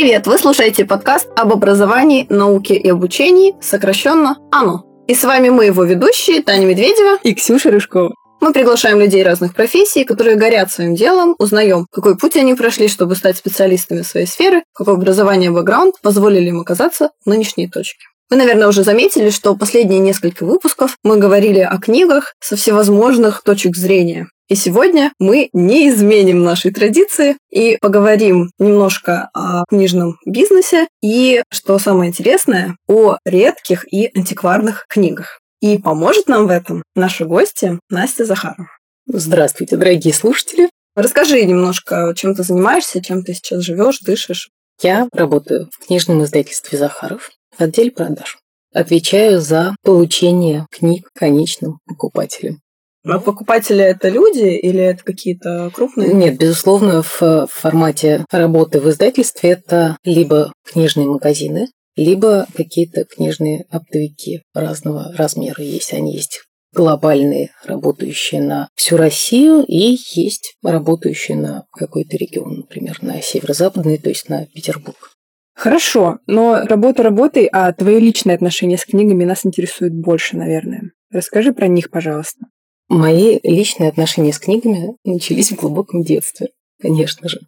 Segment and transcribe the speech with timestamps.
[0.00, 0.26] Привет!
[0.26, 4.82] Вы слушаете подкаст об образовании, науке и обучении, сокращенно АНО.
[5.06, 8.14] И с вами мы, его ведущие, Таня Медведева и Ксюша Рыжкова.
[8.40, 13.14] Мы приглашаем людей разных профессий, которые горят своим делом, узнаем, какой путь они прошли, чтобы
[13.14, 18.06] стать специалистами своей сферы, какое образование и бэкграунд позволили им оказаться в нынешней точке.
[18.30, 23.76] Вы, наверное, уже заметили, что последние несколько выпусков мы говорили о книгах со всевозможных точек
[23.76, 24.28] зрения.
[24.50, 31.78] И сегодня мы не изменим нашей традиции и поговорим немножко о книжном бизнесе и, что
[31.78, 35.38] самое интересное, о редких и антикварных книгах.
[35.60, 38.68] И поможет нам в этом наша гостья Настя Захарова.
[39.06, 40.68] Здравствуйте, дорогие слушатели.
[40.96, 44.50] Расскажи немножко, чем ты занимаешься, чем ты сейчас живешь, дышишь.
[44.82, 48.38] Я работаю в книжном издательстве Захаров в отделе продаж.
[48.74, 52.58] Отвечаю за получение книг конечным покупателям.
[53.04, 56.12] А покупатели это люди или это какие-то крупные?
[56.12, 64.42] Нет, безусловно, в формате работы в издательстве это либо книжные магазины, либо какие-то книжные оптовики
[64.54, 65.92] разного размера есть.
[65.94, 73.20] Они есть глобальные, работающие на всю Россию, и есть работающие на какой-то регион, например, на
[73.20, 75.10] северо-западный, то есть на Петербург.
[75.54, 80.92] Хорошо, но работа работой, а твои личные отношения с книгами нас интересуют больше, наверное.
[81.10, 82.46] Расскажи про них, пожалуйста.
[82.90, 86.48] Мои личные отношения с книгами начались в глубоком детстве,
[86.82, 87.38] конечно же.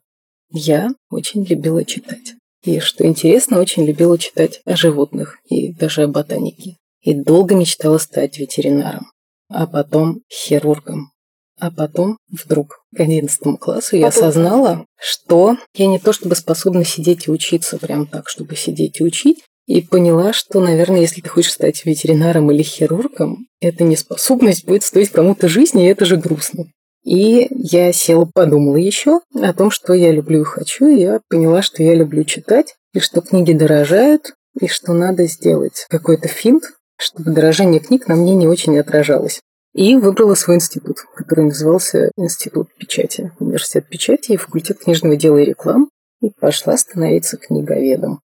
[0.51, 2.35] Я очень любила читать.
[2.62, 6.77] И, что интересно, очень любила читать о животных и даже о ботанике.
[7.01, 9.11] И долго мечтала стать ветеринаром,
[9.48, 11.11] а потом хирургом.
[11.59, 17.27] А потом вдруг к 11 классу я осознала, что я не то чтобы способна сидеть
[17.27, 21.53] и учиться прям так, чтобы сидеть и учить, и поняла, что, наверное, если ты хочешь
[21.53, 26.67] стать ветеринаром или хирургом, эта неспособность будет стоить кому-то жизни, и это же грустно.
[27.05, 31.63] И я села, подумала еще о том, что я люблю и хочу, и я поняла,
[31.63, 36.65] что я люблю читать, и что книги дорожают, и что надо сделать какой-то финт,
[36.97, 39.41] чтобы дорожание книг на мне не очень отражалось.
[39.75, 45.47] И выбрала свой институт, который назывался Институт печати, Университет печати и факультет книжного дела и
[45.47, 45.89] реклам,
[46.20, 48.20] и пошла становиться книговедом.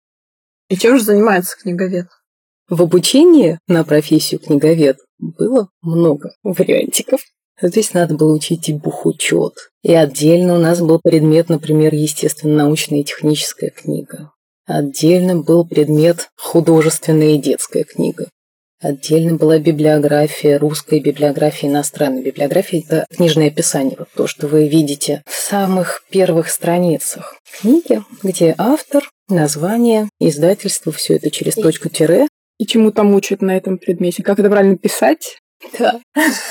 [0.72, 2.06] И чем же занимается книговед?
[2.66, 7.20] В обучении на профессию книговед было много вариантиков.
[7.60, 9.52] Здесь надо было учить и бухучет.
[9.82, 14.32] И отдельно у нас был предмет, например, естественно-научная и техническая книга.
[14.64, 18.30] Отдельно был предмет художественная и детская книга.
[18.82, 22.82] Отдельно была библиография, русская библиография, иностранная библиография.
[22.84, 29.08] Это книжное описание, вот то, что вы видите в самых первых страницах книги, где автор,
[29.28, 32.26] название, издательство, все это через точку тире.
[32.58, 34.24] И чему там учат на этом предмете?
[34.24, 35.38] Как это правильно писать?
[35.78, 36.00] Да.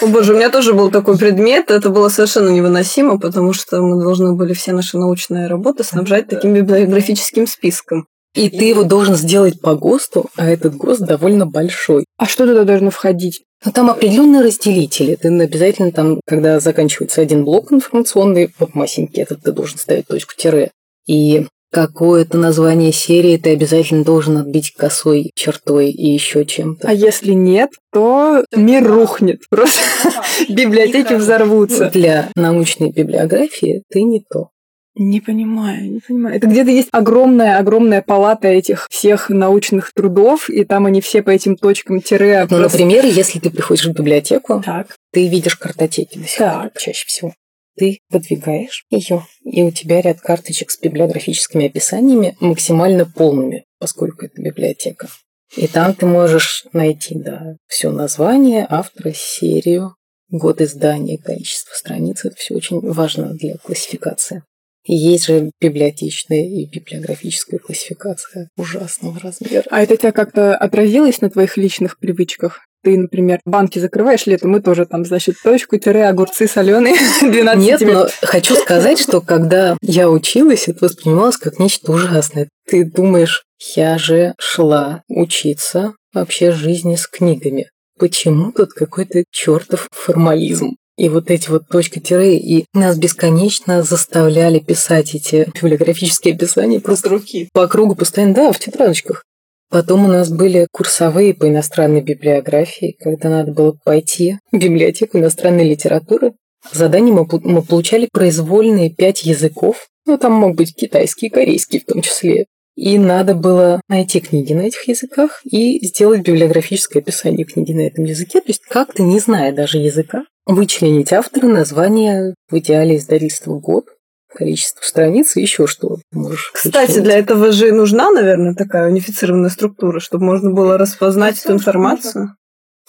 [0.02, 1.70] О боже, у меня тоже был такой предмет.
[1.70, 6.54] Это было совершенно невыносимо, потому что мы должны были все наши научные работы снабжать таким
[6.54, 8.08] библиографическим списком.
[8.34, 12.06] И ты его должен сделать по ГОСТу, а этот ГОСТ довольно большой.
[12.18, 13.44] А что туда должно входить?
[13.66, 15.16] Ну, там определенные разделители.
[15.16, 20.34] Ты обязательно там, когда заканчивается один блок информационный, вот масенький этот, ты должен ставить точку
[20.36, 20.72] тире.
[21.08, 26.88] И какое-то название серии ты обязательно должен отбить косой чертой и еще чем-то.
[26.88, 29.42] А если нет, то мир рухнет.
[29.50, 29.80] Просто
[30.50, 31.90] библиотеки взорвутся.
[31.90, 34.50] Для научной библиографии ты не то.
[34.96, 36.36] Не понимаю, не понимаю.
[36.36, 41.56] Это где-то есть огромная-огромная палата этих всех научных трудов, и там они все по этим
[41.56, 42.42] точкам тире.
[42.50, 42.80] Ну, просто...
[42.80, 44.96] например, если ты приходишь в библиотеку, так.
[45.14, 47.34] ты видишь картотеки до сих пор чаще всего.
[47.78, 54.42] Ты подвигаешь ее, и у тебя ряд карточек с библиографическими описаниями максимально полными, поскольку это
[54.42, 55.08] библиотека.
[55.56, 59.96] И там ты можешь найти, да, все название, автора, серию,
[60.30, 62.26] год издания, количество страниц.
[62.26, 64.44] Это все очень важно для классификации.
[64.86, 69.64] Есть же библиотечная и библиографическая классификация ужасного размера.
[69.70, 72.62] А это тебя как-то отразилось на твоих личных привычках?
[72.84, 77.82] Ты, например, банки закрываешь летом, мы тоже там, значит, точку, тире, огурцы соленые 12 Нет,
[77.82, 82.50] но хочу сказать, что когда я училась, это воспринималось как нечто ужасное.
[82.68, 83.44] Ты думаешь,
[83.76, 87.70] я же шла учиться вообще жизни с книгами.
[88.00, 90.72] Почему тут какой-то чертов формализм?
[91.02, 97.10] И вот эти вот точка тире, и нас бесконечно заставляли писать эти библиографические описания просто
[97.10, 99.24] руки по кругу постоянно, да, в тетрадочках.
[99.72, 105.68] Потом у нас были курсовые по иностранной библиографии, когда надо было пойти в библиотеку иностранной
[105.68, 106.34] литературы.
[106.72, 112.04] Задание мы, мы получали произвольные пять языков, ну там мог быть китайский, корейский в том
[112.04, 112.46] числе.
[112.76, 118.04] И надо было найти книги на этих языках и сделать библиографическое описание книги на этом
[118.04, 118.40] языке.
[118.40, 120.26] То есть как-то, не зная даже языка,
[120.56, 123.86] вычленить автора, название, в идеале издательства год,
[124.34, 126.52] количество страниц и еще что можешь.
[126.54, 127.04] Кстати, вычленить.
[127.04, 132.36] для этого же нужна, наверное, такая унифицированная структура, чтобы можно было распознать эту информацию.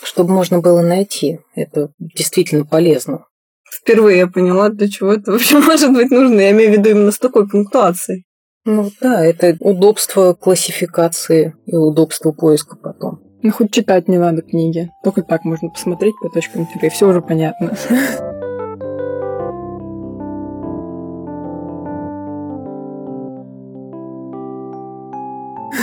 [0.03, 1.41] Чтобы можно было найти.
[1.55, 3.27] Это действительно полезно.
[3.71, 6.41] Впервые я поняла, для чего это вообще может быть нужно.
[6.41, 8.25] Я имею в виду именно с такой пунктуацией.
[8.65, 13.21] Ну да, это удобство классификации и удобство поиска потом.
[13.45, 14.91] Ну, хоть читать не надо книги.
[15.03, 17.77] Только так можно посмотреть по точкам тире, и все уже понятно.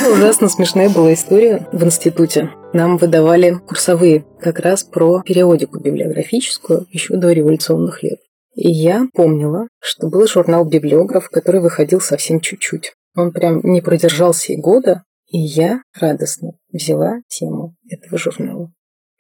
[0.10, 2.50] Ужасно смешная была история в институте.
[2.72, 8.20] Нам выдавали курсовые как раз про периодику библиографическую еще до революционных лет.
[8.56, 12.94] И я помнила, что был журнал «Библиограф», который выходил совсем чуть-чуть.
[13.16, 18.72] Он прям не продержался и года, и я радостно взяла тему этого журнала.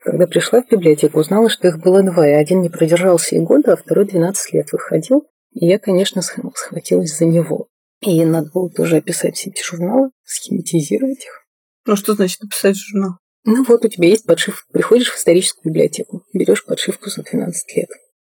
[0.02, 3.74] Когда пришла в библиотеку, узнала, что их было два, и один не продержался и года,
[3.74, 5.28] а второй 12 лет выходил.
[5.52, 7.68] И я, конечно, схватилась за него.
[8.02, 11.46] И надо было тоже описать все эти журналы, схематизировать их.
[11.86, 13.18] Ну, что значит написать журнал?
[13.44, 14.64] Ну вот у тебя есть подшивка.
[14.72, 17.90] Приходишь в историческую библиотеку, берешь подшивку за 12 лет.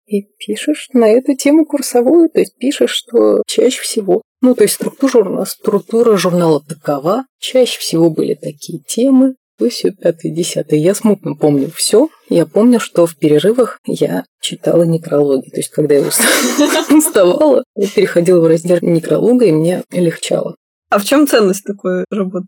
[0.07, 4.75] И пишешь на эту тему курсовую, то есть пишешь, что чаще всего ну, то есть
[4.75, 7.25] структура, журнала, структура журнала такова.
[7.41, 9.35] Чаще всего были такие темы.
[9.59, 10.79] То все пятое, десятое.
[10.79, 12.11] Я смутно помню все.
[12.29, 15.51] Я помню, что в перерывах я читала некрологи.
[15.51, 16.03] То есть, когда я
[16.97, 20.55] уставала, я переходила в раздел некролога, и мне легчало.
[20.91, 22.47] А в чем ценность такой работы?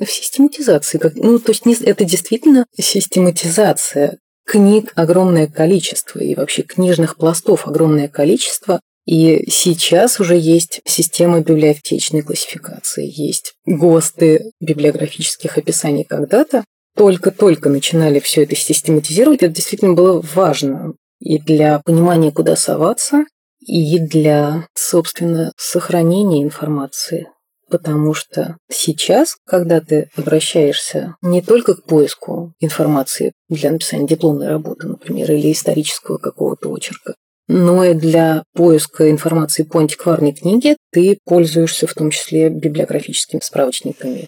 [0.00, 0.98] В систематизации.
[1.16, 4.16] Ну, то есть, это действительно систематизация.
[4.46, 8.80] Книг огромное количество, и вообще книжных пластов огромное количество.
[9.06, 16.64] И сейчас уже есть система библиотечной классификации, есть ГОСТы библиографических описаний когда-то.
[16.96, 23.24] Только-только начинали все это систематизировать, это действительно было важно и для понимания, куда соваться,
[23.60, 27.28] и для, собственно, сохранения информации.
[27.70, 34.86] Потому что сейчас, когда ты обращаешься не только к поиску информации для написания дипломной работы,
[34.86, 37.14] например, или исторического какого-то очерка,
[37.48, 44.26] но и для поиска информации по антикварной книге ты пользуешься в том числе библиографическими справочниками.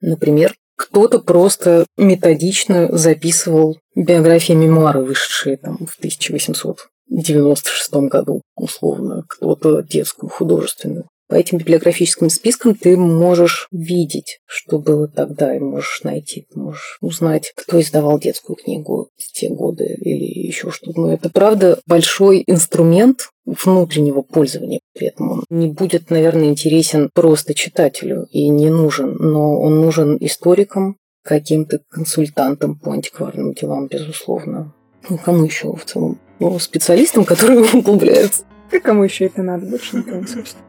[0.00, 10.30] Например, кто-то просто методично записывал биографии мемуары, вышедшие там в 1896 году, условно, кто-то детскую,
[10.30, 11.08] художественную.
[11.28, 17.52] По этим библиографическим спискам ты можешь видеть, что было тогда, и можешь найти, можешь узнать,
[17.54, 20.98] кто издавал детскую книгу в те годы или еще что-то.
[20.98, 24.80] Но это, правда, большой инструмент внутреннего пользования.
[24.94, 30.16] При этом он не будет, наверное, интересен просто читателю и не нужен, но он нужен
[30.20, 34.74] историкам, каким-то консультантам по антикварным делам, безусловно.
[35.10, 36.18] Ну, кому еще в целом?
[36.38, 38.44] Ну, специалистам, которые углубляются.
[38.72, 39.66] И кому еще это надо?
[39.66, 40.67] Больше никому, собственно.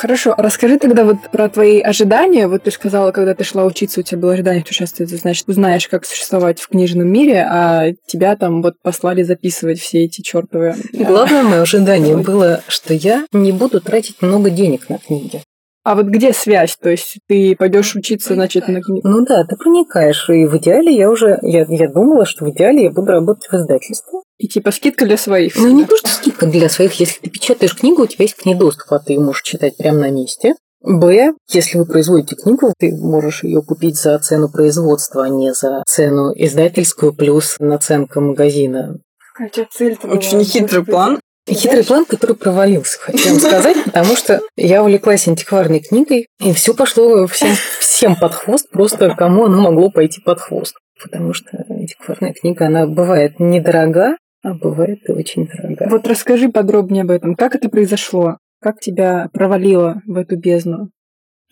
[0.00, 2.48] Хорошо, расскажи тогда вот про твои ожидания.
[2.48, 5.46] Вот ты сказала, когда ты шла учиться, у тебя было ожидание, что сейчас ты, значит,
[5.46, 10.74] узнаешь, как существовать в книжном мире, а тебя там вот послали записывать все эти чертовы...
[10.94, 15.42] Главное мое ожидание было, что я не буду тратить много денег на книги.
[15.84, 16.78] А вот где связь?
[16.80, 19.06] То есть ты пойдешь учиться, значит, на книгу?
[19.06, 20.30] Ну да, ты проникаешь.
[20.30, 23.54] И в идеале я уже, я, я думала, что в идеале я буду работать в
[23.54, 24.20] издательстве.
[24.40, 25.54] И типа скидка для своих.
[25.56, 26.94] Ну не то, что скидка для своих.
[26.94, 29.76] Если ты печатаешь книгу, у тебя есть к ней доступ, а ты ее можешь читать
[29.76, 30.54] прямо на месте.
[30.82, 35.82] Б, если вы производите книгу, ты можешь ее купить за цену производства, а не за
[35.86, 38.98] цену издательскую плюс наценка магазина.
[39.34, 41.20] Какая цель Очень хитрый план.
[41.46, 46.72] Хитрый план, который провалился, хочу вам сказать, потому что я увлеклась антикварной книгой, и все
[46.72, 50.76] пошло всем, всем под хвост, просто кому оно могло пойти под хвост.
[51.02, 55.86] Потому что антикварная книга, она бывает недорога, а бывает и очень дорога.
[55.90, 57.34] Вот расскажи подробнее об этом.
[57.34, 58.38] Как это произошло?
[58.60, 60.90] Как тебя провалило в эту бездну?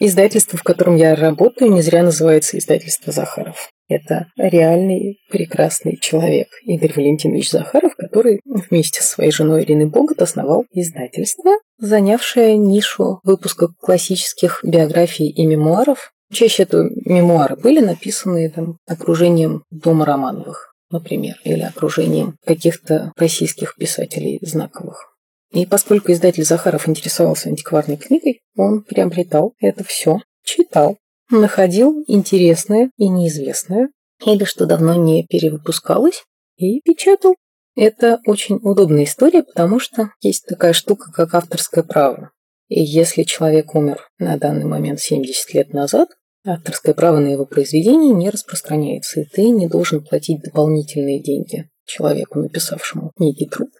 [0.01, 3.71] Издательство, в котором я работаю, не зря называется издательство Захаров.
[3.89, 10.67] Это реальный прекрасный человек Игорь Валентинович Захаров, который вместе со своей женой Ириной Богот основал
[10.71, 16.13] издательство, занявшее нишу выпуска классических биографий и мемуаров.
[16.31, 24.39] Чаще это мемуары были написаны там, окружением Дома Романовых, например, или окружением каких-то российских писателей
[24.43, 25.15] знаковых.
[25.53, 30.99] И поскольку издатель Захаров интересовался антикварной книгой, он приобретал это все, читал,
[31.31, 33.89] находил интересное и неизвестное,
[34.25, 36.25] или что давно не перевыпускалось,
[36.57, 37.35] и печатал.
[37.77, 42.33] Это очень удобная история, потому что есть такая штука, как авторское право.
[42.69, 46.09] И если человек умер на данный момент 70 лет назад,
[46.45, 52.39] авторское право на его произведение не распространяется, и ты не должен платить дополнительные деньги человеку,
[52.41, 53.71] написавшему некий труд.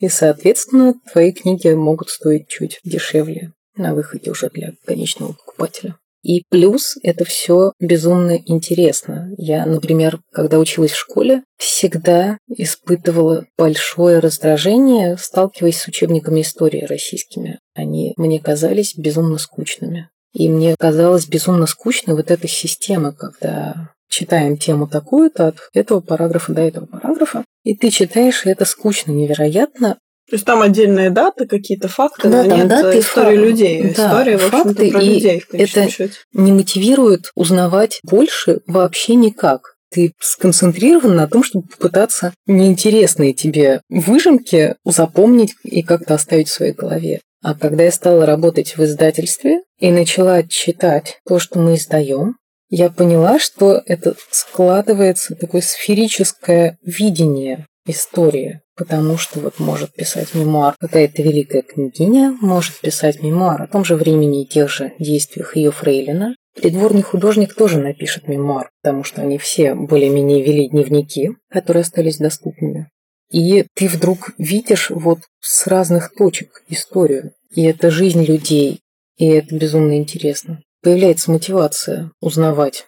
[0.00, 5.96] И, соответственно, твои книги могут стоить чуть дешевле на выходе уже для конечного покупателя.
[6.22, 9.30] И плюс это все безумно интересно.
[9.36, 17.60] Я, например, когда училась в школе, всегда испытывала большое раздражение, сталкиваясь с учебниками истории российскими.
[17.74, 20.10] Они мне казались безумно скучными.
[20.34, 26.52] И мне казалось безумно скучной вот эта система, когда читаем тему такую-то от этого параграфа
[26.52, 29.98] до этого параграфа, и ты читаешь, и это скучно невероятно,
[30.30, 33.36] то есть там отдельные даты, какие-то факты, да, но там нет даты, истории факты.
[33.36, 33.82] людей.
[33.96, 36.12] Да, История, в факты, про и людей, в это- счете.
[36.34, 39.76] не мотивирует узнавать больше вообще никак.
[39.90, 46.74] Ты сконцентрирован на том, чтобы попытаться неинтересные тебе выжимки запомнить и как-то оставить в своей
[46.74, 47.20] голове.
[47.42, 52.36] А когда я стала работать в издательстве и начала читать то, что мы издаем,
[52.68, 58.60] я поняла, что это складывается такое сферическое видение истории.
[58.76, 63.96] Потому что вот может писать мемуар какая-то великая княгиня, может писать мемуар о том же
[63.96, 66.34] времени и тех же действиях ее фрейлина.
[66.54, 72.88] Придворный художник тоже напишет мемуар, потому что они все более-менее вели дневники, которые остались доступными.
[73.30, 77.32] И ты вдруг видишь вот с разных точек историю.
[77.50, 78.80] И это жизнь людей,
[79.16, 80.62] и это безумно интересно.
[80.82, 82.86] Появляется мотивация узнавать.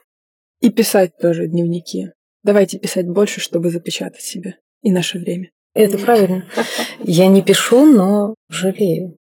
[0.60, 2.12] И писать тоже дневники.
[2.42, 5.50] Давайте писать больше, чтобы запечатать себя и наше время.
[5.74, 6.46] Это правильно.
[7.04, 9.16] Я не пишу, но жалею.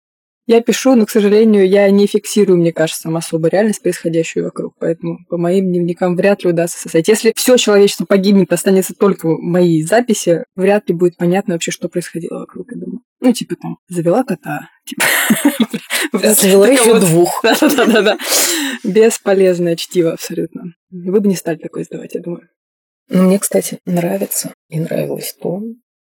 [0.46, 4.74] Я пишу, но, к сожалению, я не фиксирую, мне кажется, там особо реальность, происходящую вокруг.
[4.78, 7.08] Поэтому по моим дневникам вряд ли удастся составить.
[7.08, 12.40] Если все человечество погибнет, останется только мои записи, вряд ли будет понятно вообще, что происходило
[12.40, 13.00] вокруг, я думаю.
[13.20, 14.68] Ну, типа там, завела кота.
[14.86, 15.04] Типа.
[16.34, 17.40] Завела еще двух.
[17.42, 18.18] Да-да-да.
[18.84, 20.74] Бесполезное чтиво абсолютно.
[20.90, 22.48] Вы бы не стали такое издавать, я думаю.
[23.08, 25.62] Но мне, кстати, нравится и нравилось то,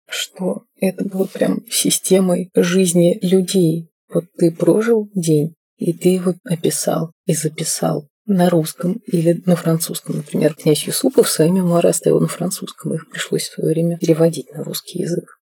[0.09, 3.90] что это было прям системой жизни людей.
[4.13, 10.17] Вот ты прожил день, и ты его описал и записал на русском или на французском.
[10.17, 14.63] Например, князь Юсупов свои мемуары оставил на французском, их пришлось в свое время переводить на
[14.63, 15.37] русский язык.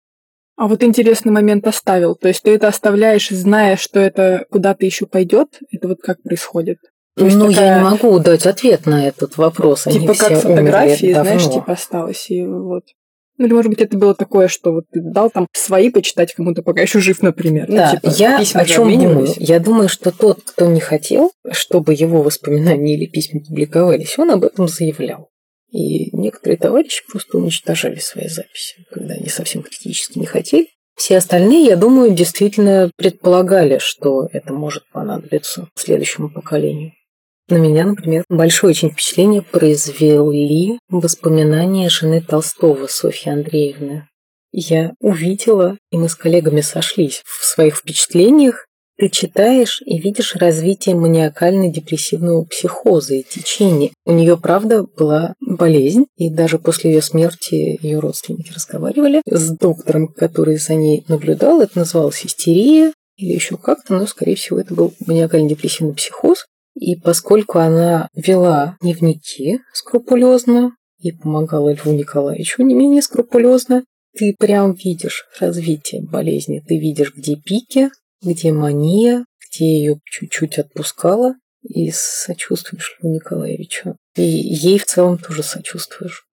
[0.57, 2.17] А вот интересный момент оставил.
[2.17, 5.61] То есть ты это оставляешь, зная, что это куда-то еще пойдет.
[5.71, 6.79] Это вот как происходит?
[7.17, 9.87] То есть ну, я такая- не могу дать ответ на этот вопрос.
[9.87, 11.61] Они Типа все как фотографии, знаешь, давно.
[11.61, 12.31] типа осталось.
[12.31, 12.85] И вот.
[13.39, 16.63] Ну, или, может быть, это было такое, что вот ты дал там свои почитать кому-то,
[16.63, 17.67] пока еще жив, например.
[17.69, 19.29] Ну, Да, типа, я о чем думаю?
[19.37, 24.45] Я думаю, что тот, кто не хотел, чтобы его воспоминания или письма публиковались, он об
[24.45, 25.31] этом заявлял.
[25.71, 30.69] И некоторые товарищи просто уничтожали свои записи, когда они совсем критически не хотели.
[30.97, 36.93] Все остальные, я думаю, действительно предполагали, что это может понадобиться следующему поколению.
[37.49, 44.07] На меня, например, большое очень впечатление произвели воспоминания жены Толстого Софьи Андреевны.
[44.53, 48.67] Я увидела, и мы с коллегами сошлись в своих впечатлениях.
[48.99, 53.93] Ты читаешь и видишь развитие маниакально-депрессивного психоза и течения.
[54.05, 60.09] У нее, правда, была болезнь, и даже после ее смерти ее родственники разговаривали с доктором,
[60.09, 61.63] который за ней наблюдал.
[61.63, 66.45] Это называлось истерия или еще как-то, но, скорее всего, это был маниакально-депрессивный психоз.
[66.81, 73.85] И поскольку она вела дневники скрупулезно и помогала Льву Николаевичу не менее скрупулезно,
[74.17, 76.63] ты прям видишь развитие болезни.
[76.67, 77.91] Ты видишь, где пики,
[78.23, 83.97] где мания, где ее чуть-чуть отпускала, и сочувствуешь Льву Николаевичу.
[84.15, 86.27] И ей в целом тоже сочувствуешь.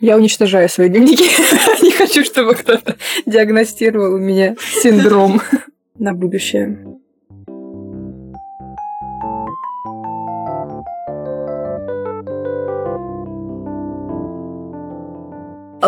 [0.00, 1.22] Я уничтожаю свои дневники.
[1.84, 5.40] Не хочу, чтобы кто-то диагностировал у меня синдром
[5.96, 6.89] на будущее.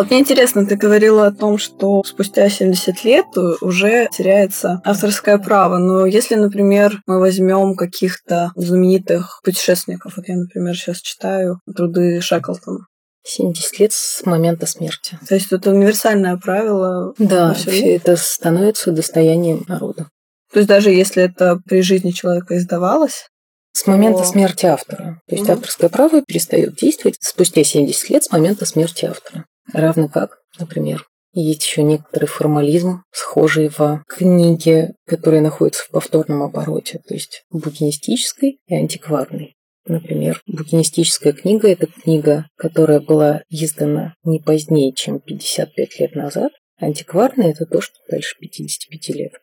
[0.03, 3.25] Вот мне интересно, ты говорила о том, что спустя 70 лет
[3.61, 5.77] уже теряется авторское право.
[5.77, 12.85] Но если, например, мы возьмем каких-то знаменитых путешественников, вот я, например, сейчас читаю труды Шеклтона.
[13.25, 15.17] 70 лет с момента смерти.
[15.27, 17.13] То есть это универсальное правило.
[17.17, 20.09] Да, все это становится достоянием народа.
[20.51, 23.27] То есть даже если это при жизни человека издавалось,
[23.75, 24.25] С момента О.
[24.25, 25.19] смерти автора.
[25.27, 25.53] То есть Мгм.
[25.53, 29.45] авторское право перестает действовать спустя 70 лет с момента смерти автора.
[29.71, 36.99] Равно как, например, есть еще некоторый формализм, схожий в книге, которые находятся в повторном обороте,
[37.07, 39.55] то есть букинистической и антикварной.
[39.85, 46.51] Например, букинистическая книга– это книга, которая была издана не позднее, чем 55 лет назад.
[46.79, 49.33] Антикварная– это то, что дальше 55 лет.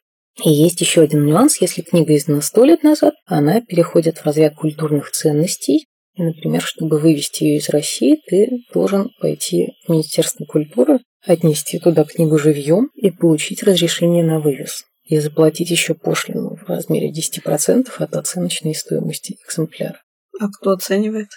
[0.44, 1.60] И есть еще один нюанс.
[1.60, 5.86] Если книга издана сто лет назад, она переходит в разряд культурных ценностей.
[6.14, 12.04] И, например, чтобы вывести ее из России, ты должен пойти в Министерство культуры, отнести туда
[12.04, 14.84] книгу живьем и получить разрешение на вывез.
[15.04, 20.00] И заплатить еще пошлину в размере 10% от оценочной стоимости экземпляра.
[20.38, 21.28] А кто оценивает?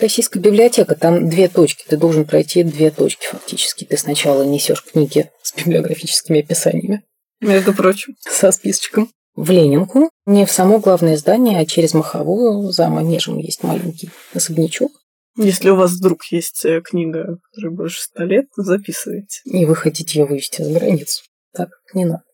[0.00, 1.84] Российская библиотека, там две точки.
[1.88, 3.84] Ты должен пройти две точки фактически.
[3.84, 7.02] Ты сначала несешь книги с библиографическими описаниями.
[7.40, 8.14] Между прочим.
[8.20, 9.10] Со списочком.
[9.40, 10.10] В Ленинку.
[10.26, 14.90] Не в само главное здание, а через Маховую за манежем есть маленький особнячок.
[15.36, 19.40] Если у вас вдруг есть э, книга, которая больше ста лет, записывайте.
[19.44, 21.22] И вы хотите ее вывести за границу.
[21.54, 22.24] Так не надо.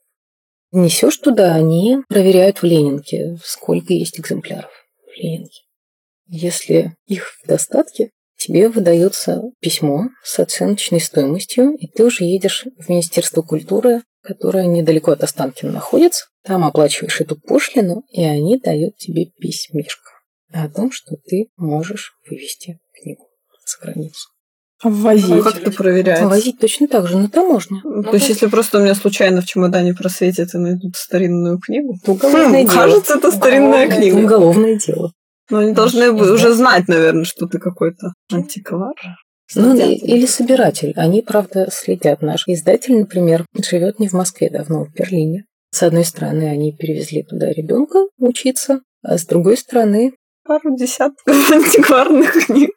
[0.72, 4.70] Несешь туда, они проверяют в Ленинке, сколько есть экземпляров
[5.06, 5.60] в Ленинке.
[6.26, 12.88] Если их в достатке, тебе выдается письмо с оценочной стоимостью, и ты уже едешь в
[12.88, 16.26] Министерство культуры, которое недалеко от Останкина находится.
[16.42, 20.10] Там оплачиваешь эту пошлину, и они дают тебе письмишко
[20.52, 23.28] о том, что ты можешь вывести книгу
[23.66, 24.28] за границу.
[24.82, 25.28] А ввозить?
[25.28, 26.26] Ну, как это проверяется?
[26.26, 27.80] Ввозить точно так же на таможне.
[27.84, 31.96] Ну, то есть, если просто у меня случайно в чемодане просветят и найдут старинную книгу,
[32.04, 32.74] то уголовное хм, дело.
[32.74, 34.16] Кажется, это старинная уголовное, книга.
[34.16, 35.12] Это уголовное дело.
[35.50, 38.94] Но они должны бы уже знать, наверное, что ты какой-то антиквар.
[39.54, 40.92] Ну, или собиратель.
[40.96, 42.22] Они, правда, следят.
[42.22, 45.44] Наш издатель, например, живет не в Москве давно, в Берлине.
[45.70, 50.14] С одной стороны, они перевезли туда ребенка учиться, а с другой стороны...
[50.44, 52.70] Пару десятков антикварных книг.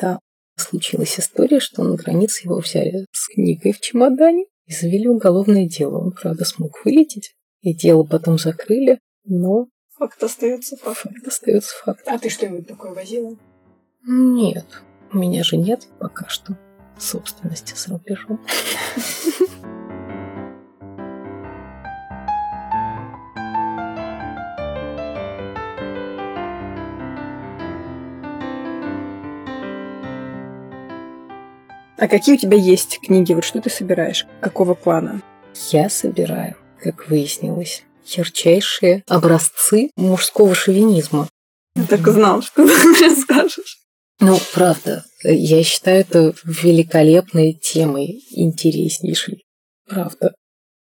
[0.00, 0.18] Да.
[0.56, 5.98] Случилась история, что на границе его взяли с книгой в чемодане и завели уголовное дело.
[5.98, 9.66] Он, правда, смог вылететь, и дело потом закрыли, но
[10.02, 10.98] Факт остается факт.
[10.98, 12.02] Факт остается факт.
[12.06, 13.36] А ты что-нибудь такое возила?
[14.04, 14.66] Нет.
[15.14, 16.56] У меня же нет пока что
[16.98, 18.40] собственности с рубежом.
[31.98, 33.34] А какие у тебя есть книги?
[33.34, 34.26] Вот что ты собираешь?
[34.40, 35.20] Какого плана?
[35.70, 41.28] Я собираю, как выяснилось, ярчайшие образцы мужского шовинизма.
[41.76, 43.81] Я так и знал, что ты мне скажешь.
[44.22, 49.44] Ну, правда, я считаю это великолепной темой, интереснейшей.
[49.88, 50.32] Правда.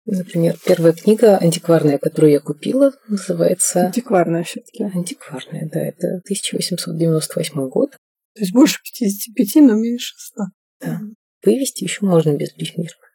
[0.06, 3.86] Например, первая книга антикварная, которую я купила, называется...
[3.86, 7.90] Антикварная все таки Антикварная, да, это 1898 год.
[7.90, 10.42] То есть больше 55, но меньше 100.
[10.80, 11.00] Да.
[11.44, 13.06] Вывести еще можно без бифмирка.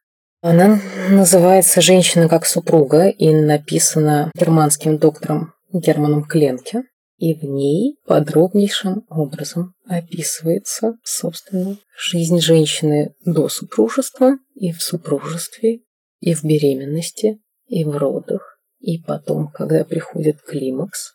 [0.42, 0.80] Она
[1.10, 6.84] называется «Женщина как супруга» и написана германским доктором Германом Кленке.
[7.22, 15.82] И в ней подробнейшим образом описывается, собственно, жизнь женщины до супружества и в супружестве,
[16.20, 21.14] и в беременности, и в родах, и потом, когда приходит климакс.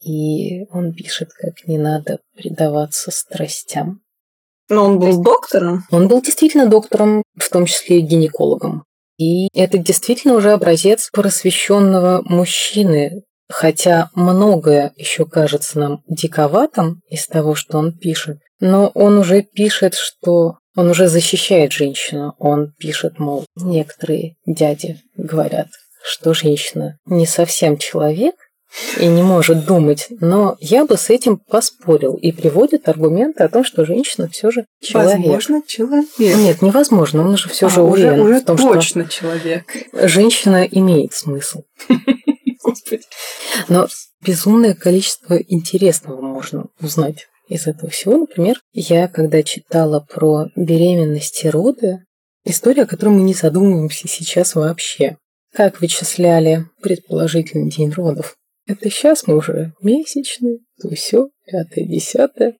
[0.00, 4.00] И он пишет, как не надо предаваться страстям,
[4.68, 5.84] но он был доктором?
[5.92, 8.82] Он был действительно доктором, в том числе и гинекологом.
[9.16, 17.54] И это действительно уже образец просвещенного мужчины, хотя многое еще кажется нам диковатым из того,
[17.54, 22.34] что он пишет, но он уже пишет, что он уже защищает женщину.
[22.38, 25.68] Он пишет, мол, некоторые дяди говорят,
[26.04, 28.34] что женщина не совсем человек,
[28.98, 30.08] и не может думать.
[30.20, 34.66] Но я бы с этим поспорил и приводит аргументы о том, что женщина все же
[34.82, 35.18] человек.
[35.18, 36.08] Возможно, человек.
[36.18, 37.26] Нет, невозможно.
[37.26, 39.64] Он же все а, же уже, уверен уже в том, точно что человек.
[39.92, 41.62] женщина имеет смысл.
[42.66, 43.02] Господи.
[43.68, 43.86] Но
[44.20, 48.18] безумное количество интересного можно узнать из этого всего.
[48.18, 52.00] Например, я когда читала про беременность и роды,
[52.44, 55.16] история, о которой мы не задумываемся сейчас вообще.
[55.54, 58.36] Как вычисляли предположительный день родов?
[58.66, 62.56] Это сейчас мы уже месячные, то все, пятое, десятое.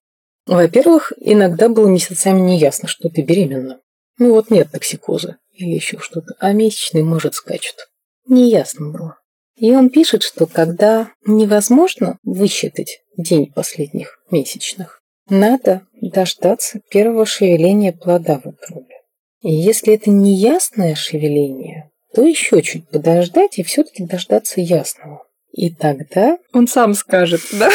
[0.46, 3.80] Во-первых, иногда было месяцами неясно, что ты беременна.
[4.18, 7.88] Ну вот нет токсикоза или еще что-то, а месячные, может, скачут.
[8.28, 9.18] Неясно было.
[9.56, 18.40] И он пишет, что когда невозможно высчитать день последних месячных, надо дождаться первого шевеления плода
[18.42, 18.96] в утробе.
[19.42, 25.24] И если это неясное шевеление, то еще чуть подождать и все-таки дождаться ясного.
[25.52, 26.38] И тогда...
[26.52, 27.70] Он сам скажет, да?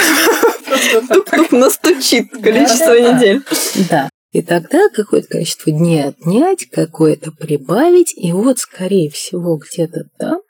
[1.09, 3.41] Тук-тук настучит количество недель.
[3.89, 4.09] Да.
[4.31, 10.41] И тогда какое-то количество дней отнять, какое-то прибавить, и вот, скорее всего, где-то там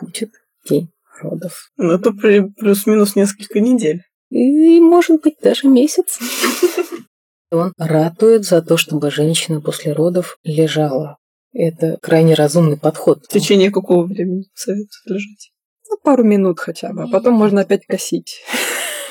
[0.00, 0.30] будет
[0.70, 1.70] день родов.
[1.76, 4.02] Ну, это плюс-минус несколько недель.
[4.30, 6.18] И, может быть, даже месяц.
[7.50, 11.16] Он ратует за то, чтобы женщина после родов лежала.
[11.52, 13.24] Это крайне разумный подход.
[13.24, 15.50] В течение какого времени советуют лежать?
[15.88, 18.40] Ну, пару минут хотя бы, а потом можно опять косить.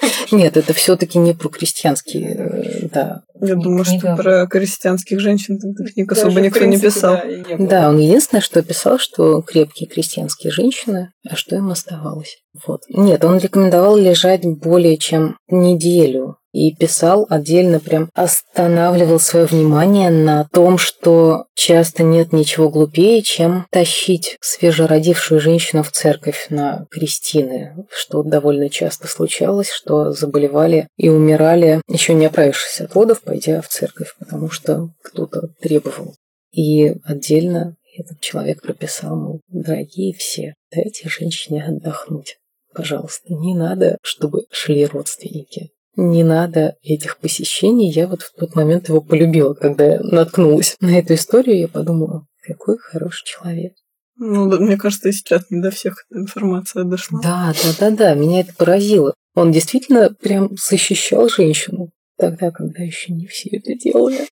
[0.31, 3.21] Нет, это все-таки не про крестьянские, э, да.
[3.41, 7.17] Я думаю, что про крестьянских женщин книг особо никто не писал.
[7.57, 12.37] Да, он единственное, что писал, что крепкие крестьянские женщины, а что им оставалось.
[12.65, 12.81] Вот.
[12.89, 16.38] Нет, он рекомендовал лежать более чем неделю.
[16.51, 23.67] И писал отдельно, прям останавливал свое внимание на том, что часто нет ничего глупее, чем
[23.69, 31.81] тащить свежеродившую женщину в церковь на крестины, что довольно часто случалось, что заболевали и умирали,
[31.87, 36.15] еще не оправившись от родов, пойдя в церковь, потому что кто-то требовал.
[36.51, 42.37] И отдельно этот человек прописал, мол, дорогие все, дайте женщине отдохнуть.
[42.73, 45.71] Пожалуйста, не надо, чтобы шли родственники.
[46.01, 47.91] Не надо этих посещений.
[47.91, 51.59] Я вот в тот момент его полюбила, когда я наткнулась на эту историю.
[51.59, 53.73] Я подумала, какой хороший человек.
[54.15, 57.19] Ну, да, мне кажется, и сейчас не до всех эта информация дошла.
[57.21, 59.13] Да, да, да, да, меня это поразило.
[59.35, 64.29] Он действительно прям защищал женщину тогда, когда еще не все это делали.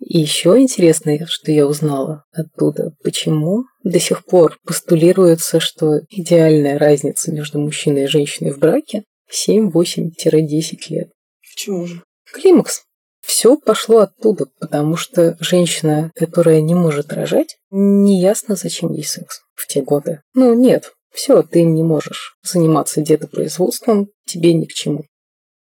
[0.00, 7.32] И еще интересно, что я узнала оттуда, почему до сих пор постулируется, что идеальная разница
[7.32, 11.10] между мужчиной и женщиной в браке 7-8-10 лет.
[11.42, 12.02] Почему же?
[12.32, 12.82] Климакс.
[13.22, 19.66] Все пошло оттуда, потому что женщина, которая не может рожать, неясно, зачем ей секс в
[19.66, 20.20] те годы.
[20.34, 25.06] Ну, нет, все, ты не можешь заниматься детопроизводством, тебе ни к чему.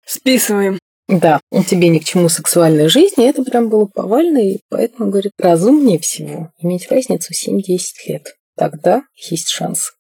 [0.05, 0.77] Списываем.
[1.07, 5.31] Да, тебе ни к чему сексуальная жизнь, и это прям было повально, и поэтому, говорит,
[5.37, 7.57] разумнее всего иметь разницу 7-10
[8.07, 8.35] лет.
[8.57, 9.93] Тогда есть шанс.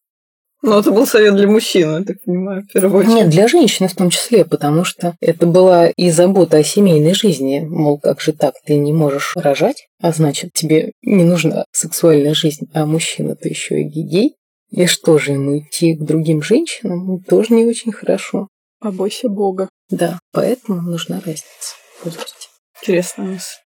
[0.63, 3.15] Ну, это был совет для мужчин, я так понимаю, в первую очередь.
[3.15, 7.59] Нет, для женщины в том числе, потому что это была и забота о семейной жизни.
[7.59, 12.69] Мол, как же так, ты не можешь рожать, а значит, тебе не нужна сексуальная жизнь,
[12.73, 14.35] а мужчина-то еще и гей.
[14.71, 17.07] И что же ему идти к другим женщинам?
[17.07, 18.47] Ну, Тоже не очень хорошо.
[18.79, 19.67] Побойся Бога.
[19.89, 22.47] Да, поэтому нужна разница в возрасте.
[22.81, 23.62] Интересная мысль.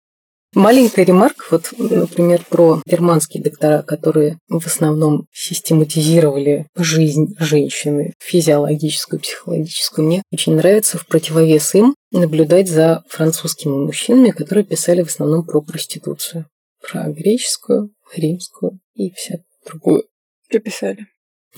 [0.53, 10.07] Маленькая ремарка, вот, например, про германские доктора, которые в основном систематизировали жизнь женщины, физиологическую, психологическую.
[10.07, 15.61] Мне очень нравится в противовес им наблюдать за французскими мужчинами, которые писали в основном про
[15.61, 16.45] проституцию.
[16.81, 20.03] Про греческую, римскую и всякую другую.
[20.47, 21.07] Приписали.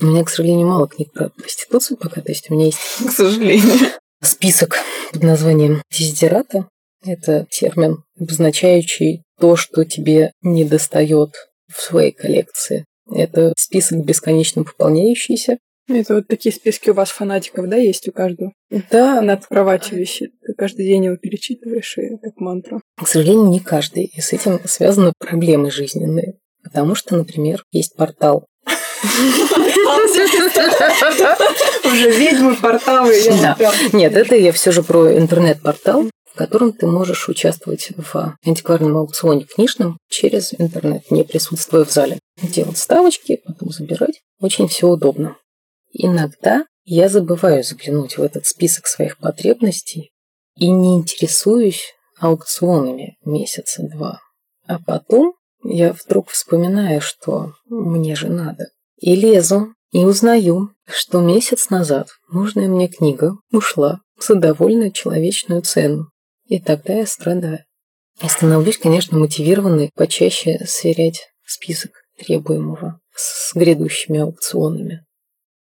[0.00, 3.10] У меня, к сожалению, мало книг про проституцию пока, то есть у меня есть К
[3.10, 3.90] сожалению.
[4.22, 4.76] список
[5.12, 6.68] под названием «Дезидерата».
[7.04, 11.30] Это термин, обозначающий то, что тебе не достает
[11.72, 12.84] в своей коллекции.
[13.10, 15.58] Это список бесконечно пополняющийся.
[15.88, 18.52] Это вот такие списки у вас фанатиков, да, есть у каждого?
[18.90, 20.30] Да, Над кроватью висит.
[20.46, 22.80] Ты каждый день его перечитываешь и как мантру.
[22.96, 24.04] к сожалению, не каждый.
[24.04, 26.34] И с этим связаны проблемы жизненные.
[26.62, 28.46] Потому что, например, есть портал.
[31.84, 33.14] Уже ведьмы, порталы.
[33.92, 39.44] Нет, это я все же про интернет-портал, в котором ты можешь участвовать в антикварном аукционе
[39.44, 42.18] книжном через интернет, не присутствуя в зале.
[42.40, 44.22] Делать ставочки, потом забирать.
[44.40, 45.36] Очень все удобно.
[45.92, 50.12] Иногда я забываю заглянуть в этот список своих потребностей
[50.56, 54.20] и не интересуюсь аукционами месяца два.
[54.66, 58.66] А потом я вдруг вспоминаю, что мне же надо.
[58.98, 66.06] И лезу, и узнаю, что месяц назад нужная мне книга ушла за довольно человечную цену.
[66.50, 67.60] И тогда я страдаю.
[68.20, 75.06] И становлюсь, конечно, мотивированной почаще сверять список требуемого с грядущими аукционами.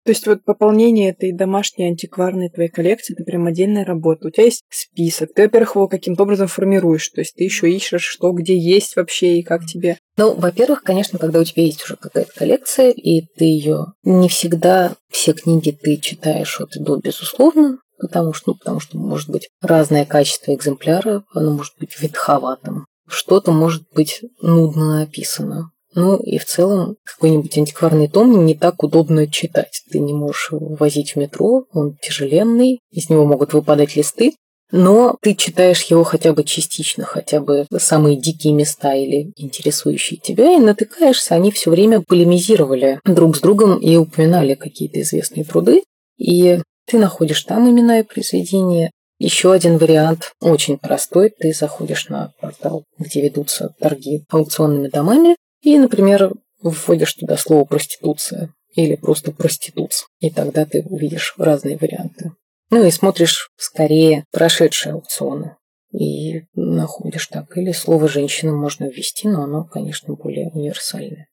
[0.04, 4.28] То есть вот пополнение этой домашней антикварной твоей коллекции, это прям отдельная работа.
[4.28, 5.32] У тебя есть список.
[5.36, 7.08] Ты, во-первых, его каким-то образом формируешь.
[7.10, 10.00] То есть ты еще ищешь, что где есть вообще и как тебе.
[10.18, 14.96] Ну, во-первых, конечно, когда у тебя есть уже какая-то коллекция, и ты ее не всегда
[15.12, 19.50] все книги ты читаешь от и до, безусловно, потому что, ну, потому что может быть
[19.62, 25.72] разное качество экземпляра, оно может быть ветховатым, что-то может быть нудно написано.
[25.96, 29.82] Ну и в целом какой-нибудь антикварный том не так удобно читать.
[29.92, 34.34] Ты не можешь его возить в метро, он тяжеленный, из него могут выпадать листы,
[34.72, 40.52] но ты читаешь его хотя бы частично, хотя бы самые дикие места или интересующие тебя,
[40.56, 45.84] и натыкаешься, они все время полемизировали друг с другом и упоминали какие-то известные труды,
[46.18, 48.92] и ты находишь там имена и произведения.
[49.20, 55.78] Еще один вариант, очень простой, ты заходишь на портал, где ведутся торги аукционными домами, и,
[55.78, 62.32] например, вводишь туда слово «проституция» или просто «проституц», и тогда ты увидишь разные варианты.
[62.72, 65.58] Ну и смотришь скорее прошедшие аукционы
[65.92, 67.58] и находишь так.
[67.58, 71.28] Или слово «женщина» можно ввести, но оно, конечно, более универсальное.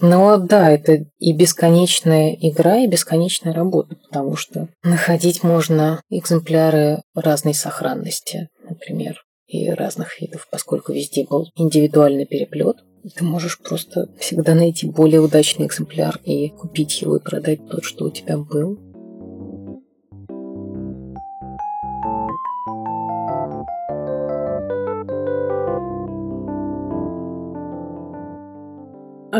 [0.00, 7.54] Но да, это и бесконечная игра, и бесконечная работа, потому что находить можно экземпляры разной
[7.54, 12.76] сохранности, например, и разных видов, поскольку везде был индивидуальный переплет.
[13.16, 18.06] Ты можешь просто всегда найти более удачный экземпляр и купить его и продать тот, что
[18.06, 18.78] у тебя был.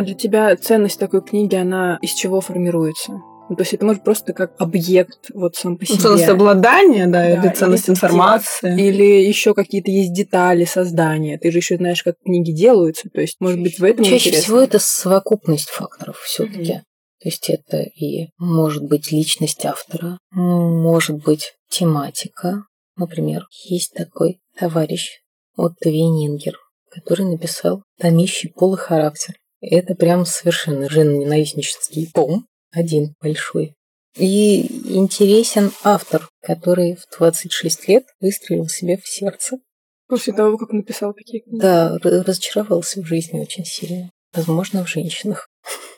[0.00, 3.12] А для тебя ценность такой книги, она из чего формируется?
[3.50, 5.98] Ну, то есть это может просто как объект вот сам по себе.
[5.98, 8.80] Ценность обладания, да, Да, или ценность или информации.
[8.80, 11.36] Или еще какие-то есть детали создания.
[11.36, 13.10] Ты же еще знаешь, как книги делаются.
[13.10, 14.42] То есть, может быть, в этом Чаще интересно.
[14.42, 16.72] всего это совокупность факторов все-таки.
[16.72, 16.82] Мгм.
[17.22, 22.62] То есть это и может быть личность автора, может быть тематика.
[22.96, 25.20] Например, есть такой товарищ
[25.56, 26.54] Отто Вейнингер,
[26.90, 29.34] который написал «Томящий пол и характер».
[29.60, 33.74] Это прям совершенно женоненавистнический том, один большой.
[34.16, 34.62] И
[34.96, 39.58] интересен автор, который в 26 лет выстрелил себе в сердце.
[40.08, 41.60] После того, как написал такие книги.
[41.60, 44.10] Да, разочаровался в жизни очень сильно.
[44.32, 45.48] Возможно, в женщинах.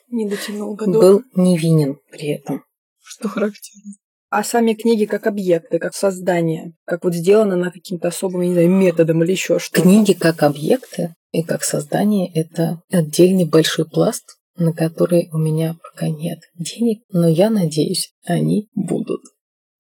[0.09, 1.03] Не дотянул годов.
[1.03, 2.65] Был невинен при этом.
[3.01, 3.95] Что характерно.
[4.29, 8.71] А сами книги как объекты, как создание, как вот сделано на каким-то особым, не знаю,
[8.71, 9.83] методом или еще что-то.
[9.83, 16.09] Книги как объекты и как создание– это отдельный большой пласт, на который у меня пока
[16.09, 19.23] нет денег, но я надеюсь, они будут.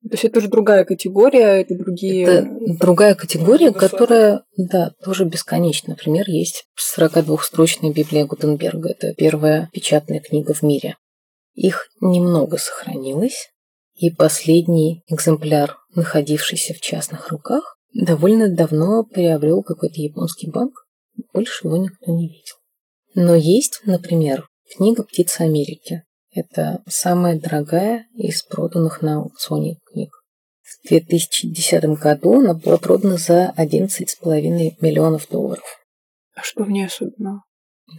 [0.03, 2.25] То есть это уже другая категория, это другие...
[2.25, 2.49] Это
[2.81, 3.88] другая категория, Высокие.
[3.88, 5.91] которая, да, тоже бесконечна.
[5.91, 6.65] Например, есть
[6.97, 8.91] 42-строчная Библия Гутенберга.
[8.91, 10.97] Это первая печатная книга в мире.
[11.55, 13.53] Их немного сохранилось,
[13.95, 20.82] и последний экземпляр, находившийся в частных руках, довольно давно приобрел какой-то японский банк.
[21.33, 22.55] Больше его никто не видел.
[23.14, 26.05] Но есть, например, книга «Птица Америки».
[26.35, 30.11] Это самая дорогая из проданных на аукционе книг.
[30.62, 35.64] В 2010 году она была продана за 11,5 миллионов долларов.
[36.35, 37.42] А что в ней особенного?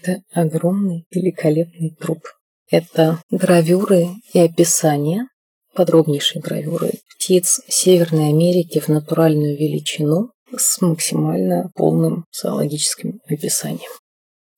[0.01, 2.23] Это огромный, великолепный труд.
[2.71, 5.27] Это гравюры и описания,
[5.75, 13.91] подробнейшие гравюры птиц Северной Америки в натуральную величину с максимально полным зоологическим описанием.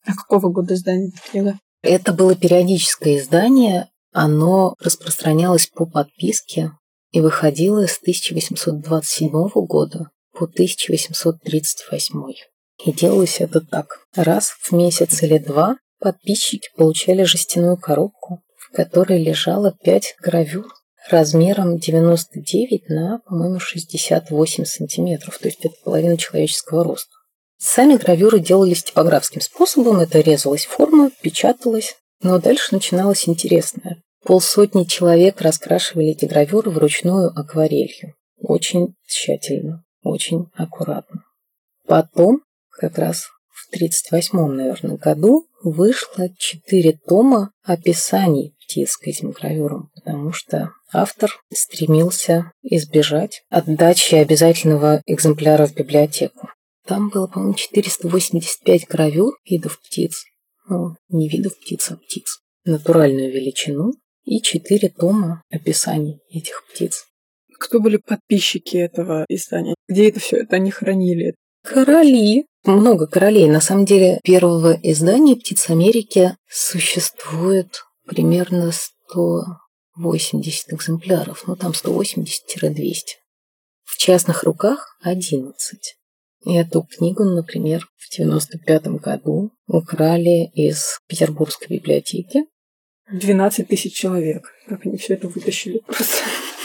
[0.05, 1.60] А какого года издания эта книга?
[1.81, 6.71] Это было периодическое издание, оно распространялось по подписке
[7.12, 9.29] и выходило с 1827
[9.67, 12.34] года по 1838.
[12.86, 13.99] И делалось это так.
[14.15, 20.67] Раз в месяц или два подписчики получали жестяную коробку, в которой лежало 5 гравюр
[21.09, 27.11] размером 99 на, по-моему, 68 сантиметров, то есть это половина человеческого роста.
[27.57, 34.01] Сами гравюры делались типографским способом, это резалась форма, печаталось, но дальше начиналось интересное.
[34.23, 38.15] Полсотни человек раскрашивали эти гравюры вручную акварелью.
[38.39, 41.23] Очень тщательно, очень аккуратно.
[41.87, 49.89] Потом, как раз в 1938, наверное, году, вышло четыре тома описаний птиц к этим гравюрам,
[49.95, 56.49] потому что автор стремился избежать отдачи обязательного экземпляра в библиотеку.
[56.86, 60.23] Там было, по-моему, 485 гравюр видов птиц.
[60.67, 62.39] Ну, не видов птиц, а птиц.
[62.63, 67.06] Натуральную величину и четыре тома описаний этих птиц.
[67.60, 69.75] Кто были подписчики этого издания?
[69.88, 71.36] Где это все это они хранили?
[71.63, 72.45] Короли.
[72.63, 73.47] Много королей.
[73.47, 81.43] На самом деле, первого издания «Птиц Америки» существует примерно 180 экземпляров.
[81.47, 83.17] Ну, там 180-200.
[83.83, 85.95] В частных руках 11.
[86.45, 92.45] И эту книгу, например, в 95 году украли из Петербургской библиотеки.
[93.11, 94.51] 12 тысяч человек.
[94.67, 96.23] Как они все это вытащили просто.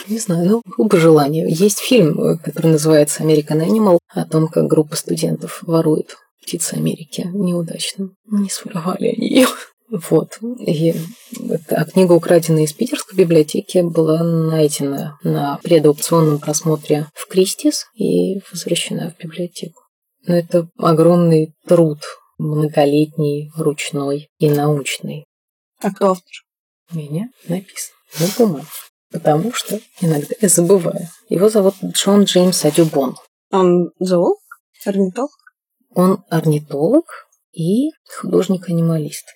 [0.08, 1.48] Не знаю, ну, по желанию.
[1.48, 7.28] Есть фильм, который называется «American Animal», о том, как группа студентов ворует птицы Америки.
[7.32, 8.10] Неудачно.
[8.26, 9.46] Не своровали они ее.
[9.90, 10.38] Вот.
[10.58, 10.94] И
[11.50, 18.40] эта- а книга, украденная из Питерской библиотеки, была найдена на предаукционном просмотре в Кристис и
[18.50, 19.82] возвращена в библиотеку.
[20.26, 21.98] Но это огромный труд,
[22.38, 25.24] многолетний, ручной и научный.
[25.82, 26.32] А кто автор?
[26.92, 28.66] Меня написано на бумаге.
[29.10, 31.08] Потому что иногда я забываю.
[31.28, 33.16] Его зовут Джон Джеймс Адюбон.
[33.50, 34.38] Он зоолог?
[34.86, 35.30] Орнитолог?
[35.94, 37.06] Он орнитолог
[37.52, 39.26] и художник-анималист.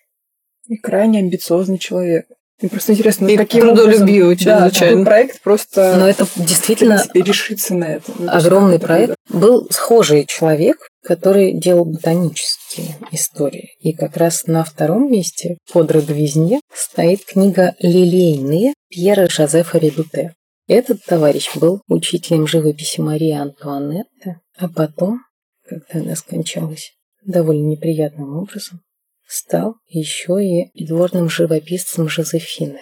[0.68, 2.27] И крайне амбициозный человек.
[2.61, 4.92] Мне просто интересно, И каким трудолюбивый образом- да, чрезвычайно.
[4.92, 8.12] такой проект просто Но это действительно решиться на это.
[8.16, 9.14] Ну, огромный это проект.
[9.29, 13.70] Был схожий человек, который делал ботанические истории.
[13.81, 20.33] И как раз на втором месте под Родовизне стоит книга «Лилейные» Пьера Жозефа Редуте.
[20.68, 25.18] Этот товарищ был учителем живописи Марии Антуанетты, а потом,
[25.68, 26.92] когда она скончалась
[27.24, 28.81] довольно неприятным образом,
[29.26, 32.80] стал еще и придворным живописцем Жозефины.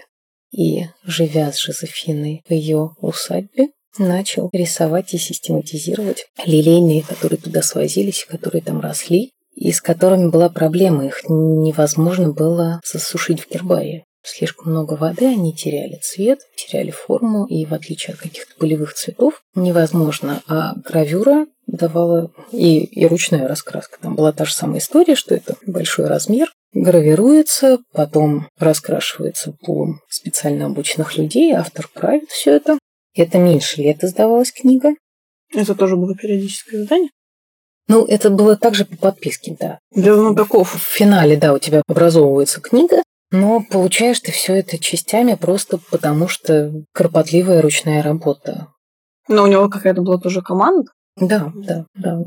[0.50, 8.26] И, живя с Жозефиной в ее усадьбе, начал рисовать и систематизировать лилейные, которые туда свозились,
[8.28, 11.06] которые там росли, и с которыми была проблема.
[11.06, 14.04] Их невозможно было засушить в гербарии.
[14.24, 19.42] Слишком много воды, они теряли цвет, теряли форму, и в отличие от каких-то полевых цветов,
[19.54, 20.42] невозможно.
[20.46, 23.98] А гравюра давала и, и ручная раскраска.
[24.00, 30.66] Там была та же самая история, что это большой размер, гравируется, потом раскрашивается пулом специально
[30.66, 32.78] обученных людей, автор правит все это.
[33.14, 34.94] Это меньше лет издавалась книга.
[35.54, 37.10] Это тоже было периодическое издание?
[37.88, 39.78] Ну, это было также по подписке, да.
[39.94, 40.72] Для знатоков.
[40.72, 43.02] В финале, да, у тебя образовывается книга,
[43.32, 48.68] но получаешь ты все это частями просто потому, что кропотливая ручная работа.
[49.26, 50.92] Но у него какая-то была тоже команда.
[51.16, 52.22] Да, да, да.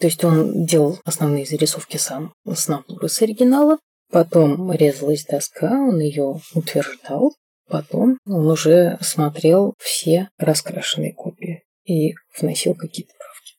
[0.00, 3.78] То есть он делал основные зарисовки сам с натуры с оригинала,
[4.10, 7.32] потом резалась доска, он ее утверждал,
[7.68, 13.54] потом он уже смотрел все раскрашенные копии и вносил какие-то правки.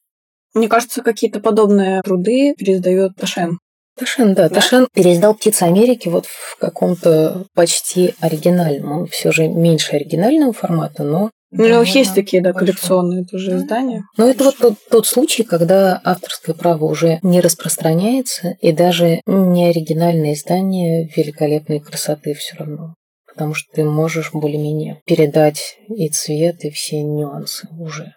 [0.53, 3.59] Мне кажется, какие-то подобные труды переиздает Ташен.
[3.97, 4.55] Ташен, да, Да?
[4.55, 8.91] Ташен переиздал «Птицы Америки» вот в каком-то почти оригинальном.
[8.91, 11.29] Он все же меньше оригинального формата, но...
[11.55, 12.67] Ну, у него довольно есть такие, да, большой.
[12.73, 13.57] коллекционные тоже Да.
[13.57, 14.03] издания.
[14.17, 19.67] Но это вот тот, тот случай, когда авторское право уже не распространяется, и даже не
[19.69, 22.95] оригинальное издание великолепной красоты все равно.
[23.27, 28.13] Потому что ты можешь более-менее передать и цвет, и все нюансы уже.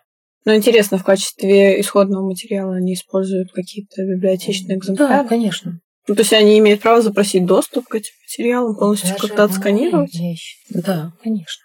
[0.46, 5.28] Но интересно, в качестве исходного материала они используют какие-то библиотечные Да, экземпляры?
[5.28, 5.80] конечно.
[6.06, 10.14] Ну, то есть они имеют право запросить доступ к этим материалам, полностью как-то отсканировать?
[10.14, 10.58] вещь.
[10.70, 11.64] Да, конечно.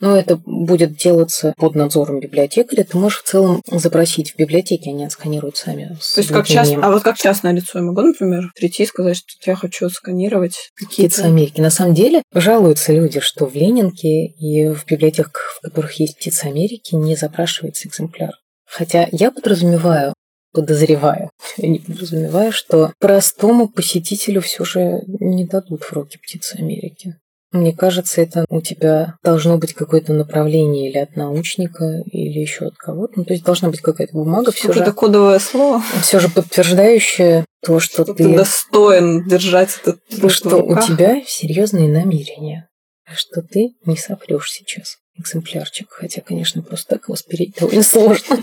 [0.00, 2.84] Но это будет делаться под надзором библиотекаря.
[2.84, 5.96] Ты можешь в целом запросить в библиотеке, они отсканируют сами.
[6.14, 9.16] То есть как соблюдением а вот как частное лицо я могу, например, прийти и сказать,
[9.16, 11.24] что я хочу отсканировать Птицы какие-то...
[11.24, 11.60] Америки.
[11.60, 16.46] На самом деле жалуются люди, что в Ленинке и в библиотеках, в которых есть птицы
[16.46, 18.32] Америки, не запрашивается экземпляр.
[18.66, 20.14] Хотя я подразумеваю,
[20.52, 27.16] подозреваю, не подразумеваю, что простому посетителю все же не дадут в руки птицы Америки.
[27.54, 32.76] Мне кажется, это у тебя должно быть какое-то направление или от научника, или еще от
[32.76, 33.12] кого-то.
[33.14, 35.80] Ну, то есть должна быть какая-то бумага, все Это же, кодовое слово.
[36.02, 40.74] все же подтверждающая то, что, Что ты ты достоин держать этот то, труд что у
[40.80, 42.68] тебя серьезные намерения,
[43.14, 48.42] что ты не соплешь сейчас экземплярчик, хотя, конечно, просто так его спереть довольно сложно.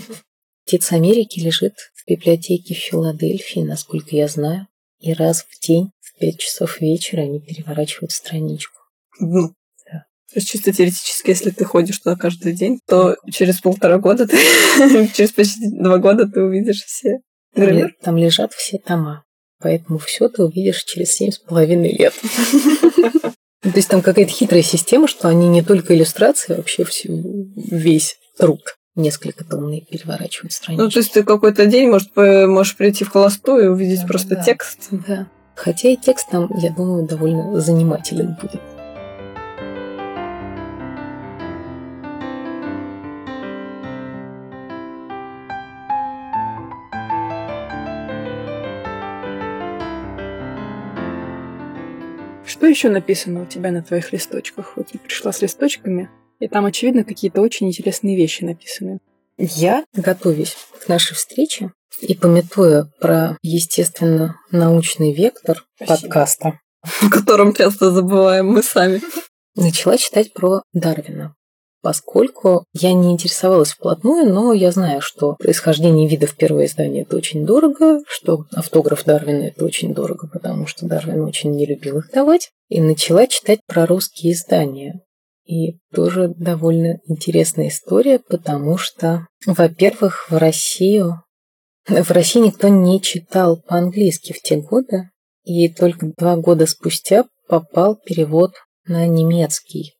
[0.64, 4.68] Птица Америки лежит в библиотеке в Филадельфии, насколько я знаю,
[5.00, 8.81] и раз в день в пять часов вечера они переворачивают страничку.
[9.20, 9.54] Ну.
[10.32, 14.38] То есть чисто теоретически, если ты ходишь туда каждый день, то через полтора года ты,
[15.14, 17.18] через почти два года ты увидишь все.
[17.54, 19.24] Там, Например, там лежат все тома,
[19.60, 22.14] поэтому все ты увидишь через семь с половиной лет.
[23.62, 28.16] То есть там какая-то хитрая система, что они не только иллюстрации, а вообще всю, весь
[28.38, 28.62] труд
[28.94, 30.82] несколько томный переворачивают страницу.
[30.82, 34.36] Ну, то есть ты какой-то день может, можешь прийти в холостую и увидеть Да, просто
[34.36, 34.42] да.
[34.42, 34.88] текст.
[34.90, 35.28] Да.
[35.54, 38.60] Хотя и текст там, я думаю, довольно занимателен будет.
[52.62, 54.74] Что еще написано у тебя на твоих листочках?
[54.76, 59.00] Вот ты пришла с листочками, и там, очевидно, какие-то очень интересные вещи написаны.
[59.36, 66.02] Я, готовясь к нашей встрече и пометуя про, естественно, научный вектор Спасибо.
[66.02, 66.60] подкаста,
[67.02, 69.00] о котором часто забываем мы сами.
[69.56, 71.34] начала читать про Дарвина.
[71.82, 77.44] Поскольку я не интересовалась вплотную, но я знаю, что происхождение видов первое издание это очень
[77.44, 82.50] дорого, что автограф Дарвина это очень дорого, потому что Дарвин очень не любил их давать.
[82.68, 85.00] И начала читать про русские издания.
[85.44, 91.24] И тоже довольно интересная история, потому что, во-первых, в Россию
[91.88, 95.10] в России никто не читал по-английски в те годы,
[95.42, 98.52] и только два года спустя попал перевод
[98.86, 99.96] на немецкий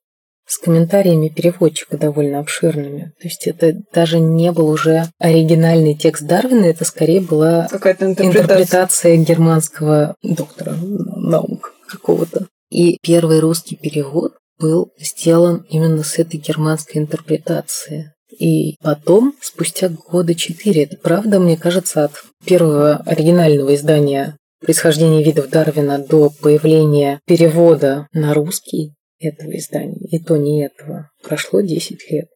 [0.52, 3.12] с комментариями переводчика довольно обширными.
[3.18, 8.42] То есть это даже не был уже оригинальный текст Дарвина, это скорее была Какая-то интерпретация.
[8.42, 12.48] интерпретация германского доктора наук какого-то.
[12.70, 18.12] И первый русский перевод был сделан именно с этой германской интерпретации.
[18.38, 22.12] И потом, спустя года четыре, это правда, мне кажется, от
[22.44, 28.92] первого оригинального издания «Происхождение видов Дарвина» до появления перевода на русский
[29.28, 32.28] этого издания, и то не этого, прошло 10 лет.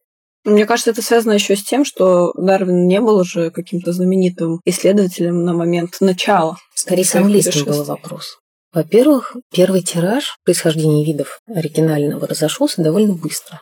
[0.43, 5.43] Мне кажется, это связано еще с тем, что Дарвин не был уже каким-то знаменитым исследователем
[5.43, 6.55] на момент начала.
[6.73, 8.37] Скорее, с английским был вопрос.
[8.73, 13.61] Во-первых, первый тираж происхождения видов оригинального разошелся довольно быстро.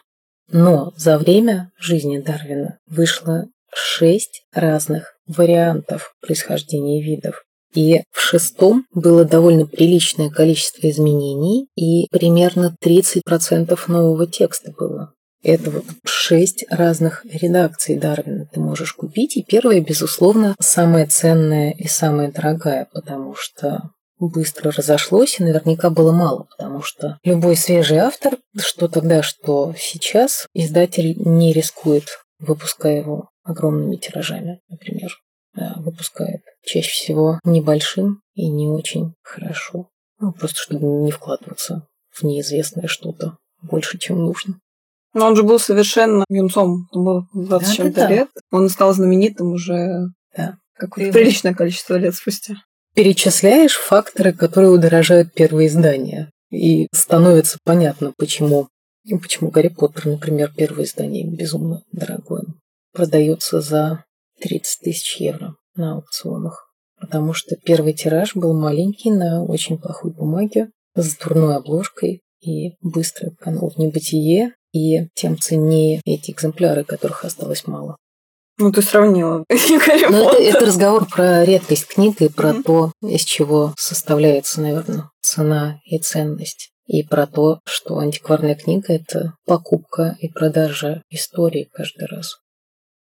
[0.52, 7.44] Но за время жизни Дарвина вышло шесть разных вариантов происхождения видов.
[7.76, 15.14] И в шестом было довольно приличное количество изменений, и примерно 30% нового текста было.
[15.44, 19.38] Это вот шесть разных редакций Дарвина ты можешь купить.
[19.38, 26.12] И первая, безусловно, самая ценная и самая дорогая, потому что быстро разошлось, и наверняка было
[26.12, 32.06] мало, потому что любой свежий автор, что тогда, что сейчас, издатель не рискует,
[32.40, 35.12] выпуская его огромными тиражами, например,
[35.56, 39.90] а выпускает чаще всего небольшим и не очень хорошо.
[40.20, 44.60] Ну, просто чтобы не вкладываться в неизвестное что-то больше, чем нужно.
[45.14, 48.30] Но он же был совершенно юнцом, он был 20 да, чем-то да, лет.
[48.52, 50.58] Он стал знаменитым уже да.
[50.74, 52.56] какое-то приличное количество лет спустя
[52.96, 56.32] перечисляешь факторы, которые удорожают первые издания.
[56.50, 58.70] И становится понятно, почему.
[59.22, 62.46] Почему Гарри Поттер, например, первое издание безумно дорогое.
[62.92, 64.04] Продается за
[64.42, 66.72] 30 тысяч евро на аукционах.
[67.00, 73.32] Потому что первый тираж был маленький на очень плохой бумаге с дурной обложкой и быстро
[73.40, 77.98] канул в небытие, и тем ценнее эти экземпляры, которых осталось мало.
[78.58, 79.44] Ну, ты сравнила.
[80.10, 82.64] Ну, это, это разговор про редкость книг и про mm-hmm.
[82.64, 86.70] то, из чего составляется, наверное, цена и ценность.
[86.88, 92.38] И про то, что антикварная книга– это покупка и продажа истории каждый раз.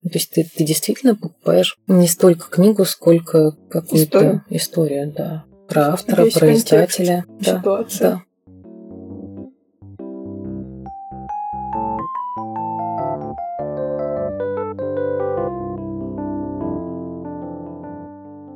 [0.03, 5.45] То есть ты, ты действительно покупаешь не столько книгу, сколько какую-то историю, историю да.
[5.69, 7.25] Про автора, Весь про издателя.
[7.39, 8.09] Да, ситуация.
[8.09, 8.23] Да.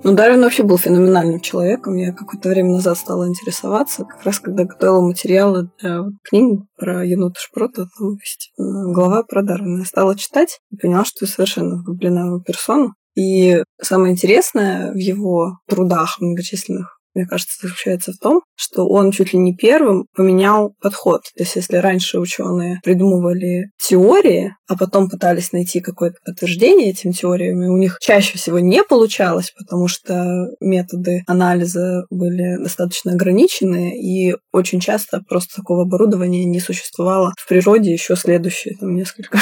[0.08, 1.98] Ну, Дарвин вообще был феноменальным человеком.
[1.98, 7.38] Я какое-то время назад стала интересоваться, как раз когда готовила материалы для книги про енота
[7.38, 8.62] Шпрота, там есть э,
[8.94, 9.80] глава про Дарвина.
[9.80, 12.94] Я стала читать и поняла, что я совершенно влюблена в его персону.
[13.18, 19.34] И самое интересное в его трудах многочисленных мне кажется, заключается в том, что он чуть
[19.34, 21.24] ли не первым поменял подход.
[21.36, 27.64] То есть если раньше ученые придумывали теории, а потом пытались найти какое-то подтверждение этим теориям,
[27.64, 34.36] и у них чаще всего не получалось, потому что методы анализа были достаточно ограничены, и
[34.52, 39.40] очень часто просто такого оборудования не существовало в природе еще следующие там, несколько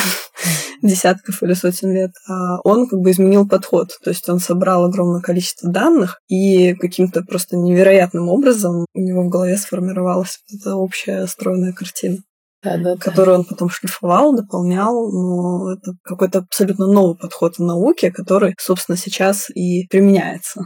[0.81, 2.11] десятков или сотен лет.
[2.27, 3.89] А он как бы изменил подход.
[4.03, 9.29] То есть он собрал огромное количество данных, и каким-то просто невероятным образом у него в
[9.29, 12.17] голове сформировалась вот эта общая стройная картина.
[12.63, 18.11] Да, да, которую он потом шлифовал, дополнял, но это какой-то абсолютно новый подход в науке,
[18.11, 20.65] который, собственно, сейчас и применяется.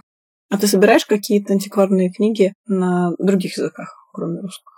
[0.49, 4.73] А ты собираешь какие-то антикварные книги на других языках, кроме русского?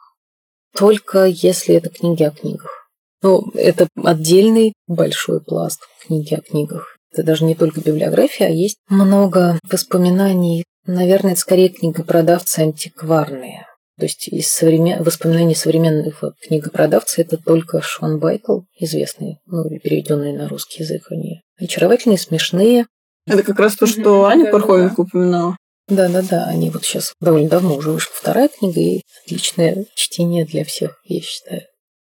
[0.75, 2.80] Только если это книги о книгах.
[3.21, 6.97] Ну, это отдельный большой пласт книги о книгах.
[7.13, 10.63] Это даже не только библиография, а есть много воспоминаний.
[10.85, 13.67] Наверное, это скорее книгопродавцы антикварные.
[13.99, 15.03] То есть из современ...
[15.03, 21.03] воспоминаний современных книгопродавцев это только Шон Байтл, известный, ну, переведенный на русский язык.
[21.11, 22.87] Они очаровательные, смешные.
[23.27, 25.55] Это как раз то, что Аня Пархоменко упоминала.
[25.87, 30.99] Да-да-да, они вот сейчас довольно давно уже вышла вторая книга, и отличное чтение для всех,
[31.03, 31.63] я считаю.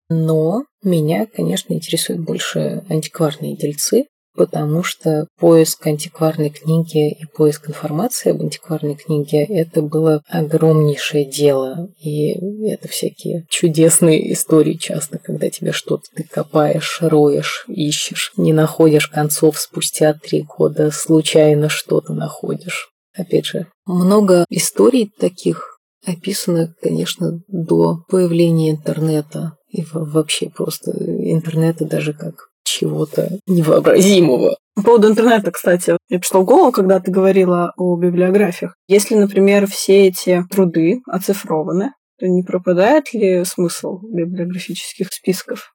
[0.09, 4.05] Но меня, конечно, интересуют больше антикварные дельцы,
[4.37, 11.89] потому что поиск антикварной книги и поиск информации об антикварной книге– это было огромнейшее дело.
[11.99, 12.33] И
[12.67, 19.59] это всякие чудесные истории часто, когда тебе что-то ты копаешь, роешь, ищешь, не находишь концов
[19.59, 22.89] спустя три года, случайно что-то находишь.
[23.17, 32.13] Опять же, много историй таких описано, конечно, до появления интернета и вообще просто интернета даже
[32.13, 34.57] как чего-то невообразимого.
[34.75, 38.75] По поводу интернета, кстати, я пришла в голову, когда ты говорила о библиографиях.
[38.87, 45.73] Если, например, все эти труды оцифрованы, то не пропадает ли смысл библиографических списков?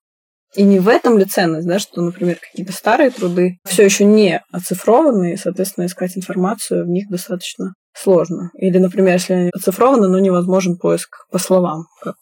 [0.55, 4.43] И не в этом ли ценность, да, что, например, какие-то старые труды все еще не
[4.53, 8.51] оцифрованы, и, соответственно, искать информацию в них достаточно сложно.
[8.55, 12.17] Или, например, если они оцифрованы, но невозможен поиск по словам, как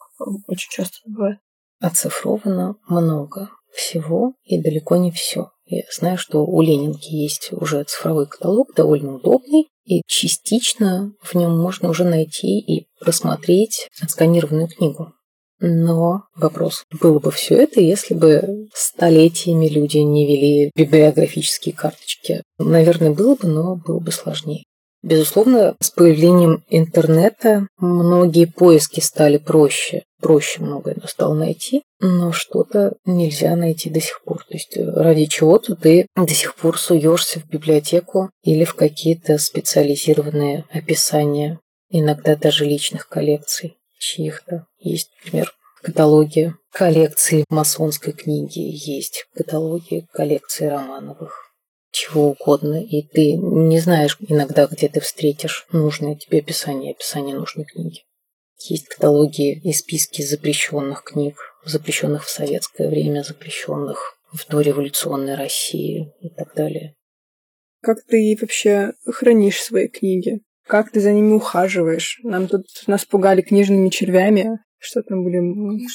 [0.47, 1.39] очень часто бывает.
[1.81, 5.49] Оцифровано много всего и далеко не все.
[5.65, 11.57] Я знаю, что у Ленинки есть уже цифровой каталог, довольно удобный, и частично в нем
[11.57, 15.13] можно уже найти и просмотреть отсканированную книгу.
[15.59, 22.41] Но вопрос, было бы все это, если бы столетиями люди не вели библиографические карточки?
[22.57, 24.63] Наверное, было бы, но было бы сложнее.
[25.03, 30.03] Безусловно, с появлением интернета многие поиски стали проще.
[30.19, 34.45] Проще многое стало найти, но что-то нельзя найти до сих пор.
[34.47, 40.65] То есть ради чего-то ты до сих пор суешься в библиотеку или в какие-то специализированные
[40.71, 44.67] описания, иногда даже личных коллекций чьих-то.
[44.77, 51.50] Есть, например, каталоги коллекции масонской книги, есть каталоги коллекции Романовых
[51.91, 57.65] чего угодно, и ты не знаешь иногда, где ты встретишь нужное тебе описание, описание нужной
[57.65, 58.01] книги.
[58.57, 66.29] Есть каталоги и списки запрещенных книг, запрещенных в советское время, запрещенных в дореволюционной России и
[66.29, 66.95] так далее.
[67.81, 70.41] Как ты вообще хранишь свои книги?
[70.67, 72.19] Как ты за ними ухаживаешь?
[72.23, 74.59] Нам тут нас пугали книжными червями.
[74.83, 75.39] Что там были,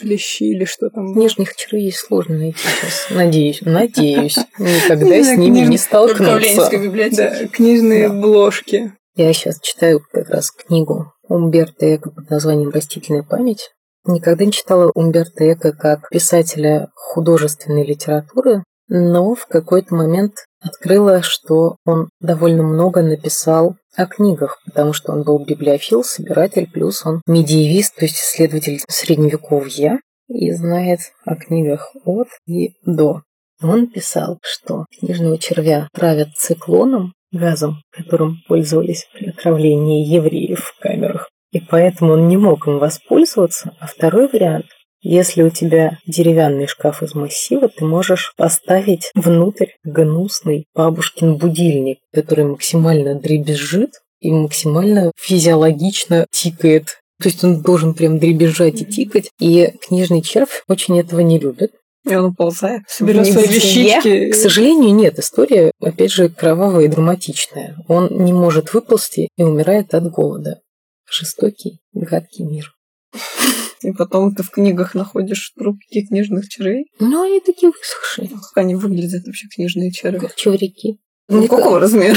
[0.00, 1.12] клещи или что там?
[1.12, 3.08] Книжных червей сложно найти сейчас.
[3.10, 4.36] Надеюсь, надеюсь.
[4.58, 6.70] Никогда с ними не столкнуться.
[7.16, 8.92] Да, книжные бложки.
[9.16, 13.72] Я сейчас читаю как раз книгу Умберто Эко под названием «Растительная память».
[14.04, 21.76] Никогда не читала Умберто Эко как писателя художественной литературы, но в какой-то момент открыла, что
[21.84, 27.96] он довольно много написал о книгах, потому что он был библиофил, собиратель, плюс он медиевист,
[27.96, 33.22] то есть исследователь средневековья и знает о книгах от и до.
[33.62, 41.30] Он писал, что книжного червя травят циклоном, газом, которым пользовались при отравлении евреев в камерах,
[41.52, 43.74] и поэтому он не мог им воспользоваться.
[43.80, 44.66] А второй вариант
[45.08, 52.44] если у тебя деревянный шкаф из массива, ты можешь поставить внутрь гнусный бабушкин будильник, который
[52.44, 56.98] максимально дребезжит и максимально физиологично тикает.
[57.22, 59.30] То есть он должен прям дребезжать и тикать.
[59.38, 61.70] И книжный червь очень этого не любит.
[62.04, 64.30] И он уползает, соберет свои вещички.
[64.30, 65.20] К сожалению, нет.
[65.20, 67.76] История, опять же, кровавая и драматичная.
[67.86, 70.60] Он не может выползти и умирает от голода.
[71.08, 72.72] Жестокий, гадкий мир.
[73.82, 76.86] И потом ты в книгах находишь трупики книжных червей.
[76.98, 78.28] Ну, они такие высохшие.
[78.28, 80.18] Как они выглядят вообще, книжные черви?
[80.18, 80.98] Как чевряки.
[81.28, 82.16] Ну, какого размера?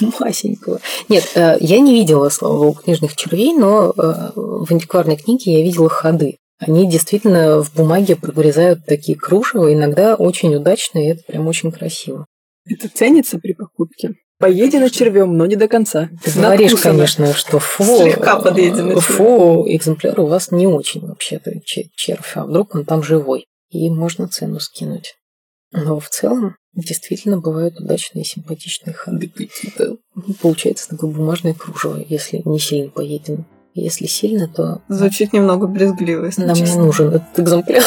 [0.20, 0.80] Масенького.
[1.08, 5.64] Нет, э, я не видела, слава богу, книжных червей, но э, в антикварной книге я
[5.64, 6.38] видела ходы.
[6.58, 12.26] Они действительно в бумаге прорезают такие кружева, иногда очень удачно, и это прям очень красиво.
[12.68, 14.14] Это ценится при покупке?
[14.38, 16.10] Поедено червем, но не до конца.
[16.22, 22.32] Ты говоришь, конечно, что фу, Слегка подъедено фу, экземпляр у вас не очень вообще-то червь,
[22.36, 23.46] а вдруг он там живой.
[23.70, 25.14] И можно цену скинуть.
[25.72, 29.96] Но в целом действительно бывают удачные симпатичные ходы какие-то.
[30.40, 33.44] Получается такое бумажное кружево, если не сильно поедено.
[33.74, 34.80] Если сильно, то...
[34.88, 36.78] Звучит немного брезгливо, если Нам честно.
[36.78, 37.84] не нужен этот экземпляр.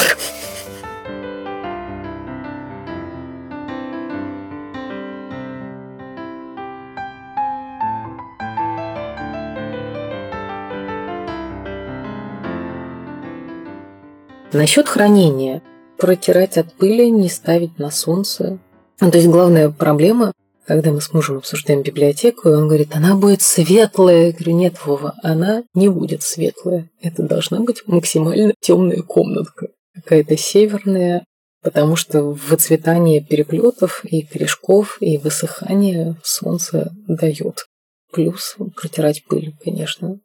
[14.59, 15.61] Насчет хранения.
[15.97, 18.59] Протирать от пыли, не ставить на солнце.
[18.99, 20.33] Ну, то есть главная проблема,
[20.67, 24.25] когда мы с мужем обсуждаем библиотеку, и он говорит, она будет светлая.
[24.25, 26.89] Я говорю, нет, Вова, она не будет светлая.
[26.99, 29.69] Это должна быть максимально темная комнатка.
[29.95, 31.23] Какая-то северная,
[31.63, 37.65] потому что выцветание переплетов и корешков и высыхание солнце дает.
[38.11, 40.19] Плюс протирать пыль, конечно.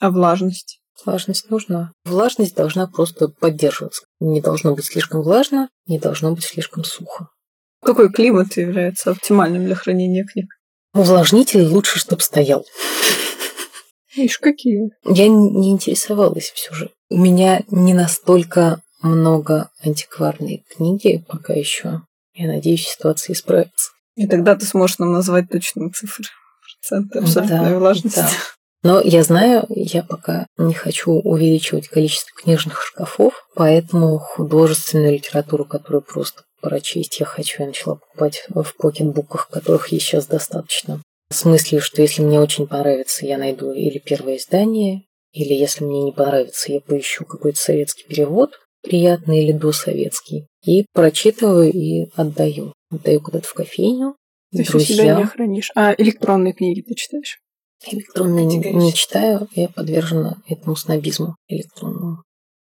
[0.00, 0.80] А влажность?
[1.04, 1.92] Влажность нужна.
[2.04, 4.02] Влажность должна просто поддерживаться.
[4.20, 7.28] Не должно быть слишком влажно, не должно быть слишком сухо.
[7.84, 10.46] Какой климат является оптимальным для хранения книг?
[10.94, 12.64] Увлажнитель лучше, чтобы стоял.
[14.16, 14.90] Ишь, какие?
[15.04, 16.90] Я не интересовалась все же.
[17.08, 22.02] У меня не настолько много антикварной книги пока еще.
[22.34, 23.90] Я надеюсь, ситуация исправится.
[24.16, 26.24] И тогда ты сможешь нам назвать точные цифры.
[26.80, 28.16] Проценты абсолютной Да, влажности.
[28.16, 28.28] да.
[28.82, 36.02] Но я знаю, я пока не хочу увеличивать количество книжных шкафов, поэтому художественную литературу, которую
[36.02, 41.02] просто прочесть я хочу, я начала покупать в покетбуках, которых есть сейчас достаточно.
[41.30, 45.02] В смысле, что если мне очень понравится, я найду или первое издание,
[45.32, 51.70] или если мне не понравится, я поищу какой-то советский перевод, приятный или досоветский, и прочитываю
[51.70, 52.72] и отдаю.
[52.90, 54.16] Отдаю куда-то в кофейню,
[54.52, 55.70] Ты всю себя не хранишь.
[55.74, 57.38] А электронные книги ты читаешь?
[57.86, 62.22] Электронные не, не читаю, я подвержена этому снобизму электронному.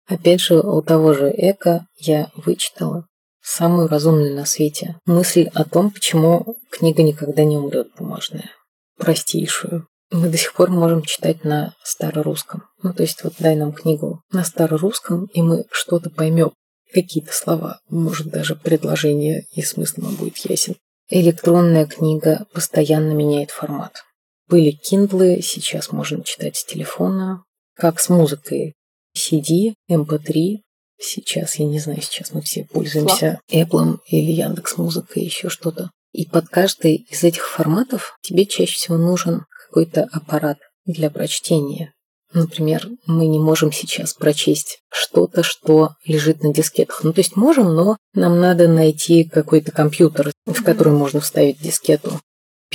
[0.07, 3.07] Опять же, у того же Эко я вычитала
[3.43, 8.51] самую разумную на свете мысль о том, почему книга никогда не умрет бумажная.
[8.99, 9.87] Простейшую.
[10.11, 12.65] Мы до сих пор можем читать на старорусском.
[12.83, 16.53] Ну, то есть вот дай нам книгу на старорусском, и мы что-то поймем.
[16.93, 20.77] Какие-то слова, может, даже предложение и смысл нам будет ясен.
[21.09, 24.05] Электронная книга постоянно меняет формат.
[24.49, 28.75] Были киндлы, сейчас можно читать с телефона, как с музыкой.
[29.17, 30.59] CD, MP3,
[30.99, 35.91] сейчас, я не знаю, сейчас мы все пользуемся Apple или Яндекс Музыкой, еще что-то.
[36.13, 41.93] И под каждый из этих форматов тебе чаще всего нужен какой-то аппарат для прочтения.
[42.33, 47.05] Например, мы не можем сейчас прочесть что-то, что лежит на дискетах.
[47.05, 52.21] Ну, то есть можем, но нам надо найти какой-то компьютер, в который можно вставить дискету.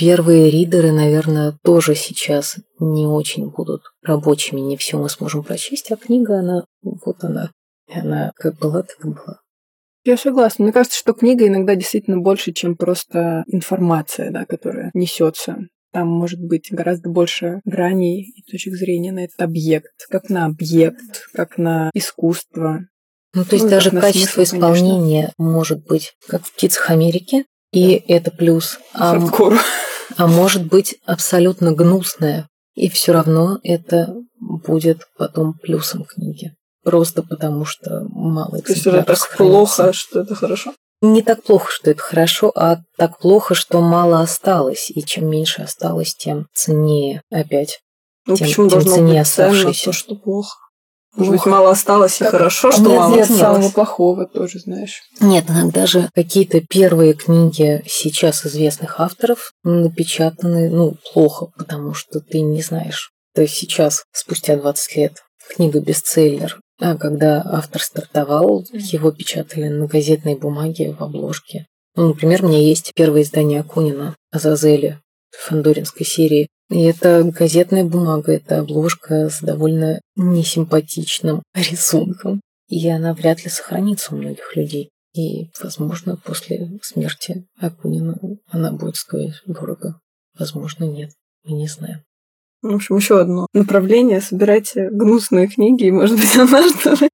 [0.00, 4.58] Первые ридеры, наверное, тоже сейчас не очень будут рабочими.
[4.58, 7.50] Не все мы сможем прочесть, а книга, она, вот она,
[7.86, 9.40] она как была, так и была.
[10.06, 10.62] Я согласна.
[10.62, 15.58] Мне кажется, что книга иногда действительно больше, чем просто информация, да, которая несется.
[15.92, 21.28] Там может быть гораздо больше граней и точек зрения на этот объект, как на объект,
[21.34, 22.86] как на искусство.
[23.34, 25.60] Ну, то есть ну, даже качество смысл, исполнения конечно.
[25.60, 28.14] может быть как в «Птицах Америки», и да.
[28.14, 28.78] это плюс.
[28.94, 29.18] А,
[30.16, 36.52] а может быть абсолютно гнусное, и все равно это будет потом плюсом книги.
[36.82, 40.74] Просто потому что мало То есть это так плохо, что это хорошо?
[41.02, 44.90] Не так плохо, что это хорошо, а так плохо, что мало осталось.
[44.90, 47.80] И чем меньше осталось, тем ценнее опять.
[48.26, 50.56] Ну, тем, почему тем должно ценнее быть ценно то, что плохо?
[51.16, 53.40] Может быть, мало осталось и хорошо, что нет, мало нет, осталось.
[53.40, 55.02] самого плохого тоже, знаешь.
[55.20, 62.40] Нет, иногда же какие-то первые книги сейчас известных авторов напечатаны, ну, плохо, потому что ты
[62.40, 63.10] не знаешь.
[63.34, 69.86] То есть сейчас, спустя 20 лет, книга бестселлер, а когда автор стартовал, его печатали на
[69.86, 71.66] газетной бумаге в обложке.
[71.96, 75.00] Ну, например, у меня есть первое издание Акунина «Азазели»
[75.30, 76.48] фандоринской серии.
[76.70, 82.40] И это газетная бумага, это обложка с довольно несимпатичным рисунком.
[82.68, 84.90] И она вряд ли сохранится у многих людей.
[85.12, 88.16] И, возможно, после смерти Акунина
[88.46, 89.98] она будет стоить дорого.
[90.38, 91.10] Возможно, нет.
[91.44, 92.04] Мы не знаем.
[92.62, 94.20] В общем, еще одно направление.
[94.20, 97.08] Собирайте гнусные книги, и, может быть, однажды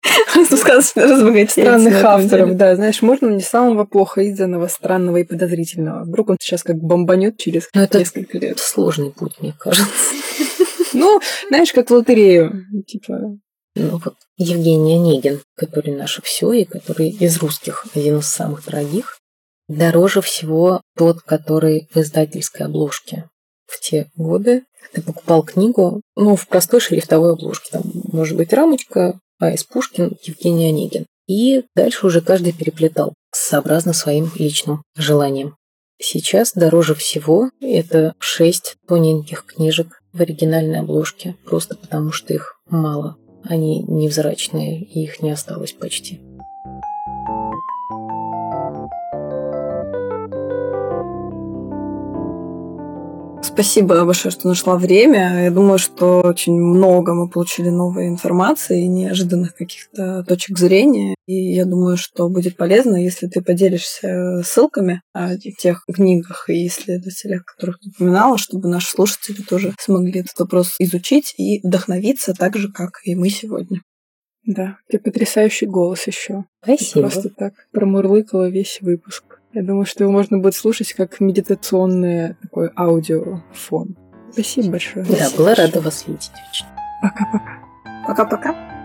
[0.56, 1.62] сказочно разбогатеете.
[1.62, 2.74] Странных авторов, да.
[2.74, 6.04] Знаешь, можно не самого плохо изданного, странного и подозрительного.
[6.04, 8.58] Вдруг он сейчас как бомбанет через Но несколько лет.
[8.58, 9.90] сложный путь, мне кажется.
[10.92, 12.64] Ну, знаешь, как в лотерею.
[12.86, 13.36] Типа,
[13.74, 19.18] ну вот Евгений Онегин, который наше все и который из русских один из самых дорогих.
[19.68, 23.28] Дороже всего тот, который в издательской обложке.
[23.66, 27.70] В те годы ты покупал книгу, ну, в простой шрифтовой обложке.
[27.72, 29.64] Там может быть рамочка, А.С.
[29.64, 31.06] Пушкин, Евгений Онегин.
[31.26, 35.56] И дальше уже каждый переплетал, сообразно своим личным желанием.
[35.98, 43.16] Сейчас дороже всего это шесть тоненьких книжек в оригинальной обложке, просто потому что их мало.
[43.44, 46.20] Они невзрачные, и их не осталось почти.
[53.56, 55.44] Спасибо большое, что нашла время.
[55.44, 61.14] Я думаю, что очень много мы получили новой информации, неожиданных каких-то точек зрения.
[61.26, 67.46] И я думаю, что будет полезно, если ты поделишься ссылками о тех книгах и исследователях,
[67.46, 72.70] которых ты упоминала, чтобы наши слушатели тоже смогли этот вопрос изучить и вдохновиться так же,
[72.70, 73.80] как и мы сегодня.
[74.44, 76.44] Да, ты потрясающий голос еще.
[76.62, 77.08] Спасибо.
[77.08, 79.35] Просто так промурлыкала весь выпуск.
[79.56, 83.96] Я думаю, что его можно будет слушать как медитационный такой аудиофон.
[84.30, 85.06] Спасибо большое.
[85.06, 86.30] Да, была рада вас видеть.
[87.00, 87.58] Пока-пока.
[88.06, 88.75] Пока-пока.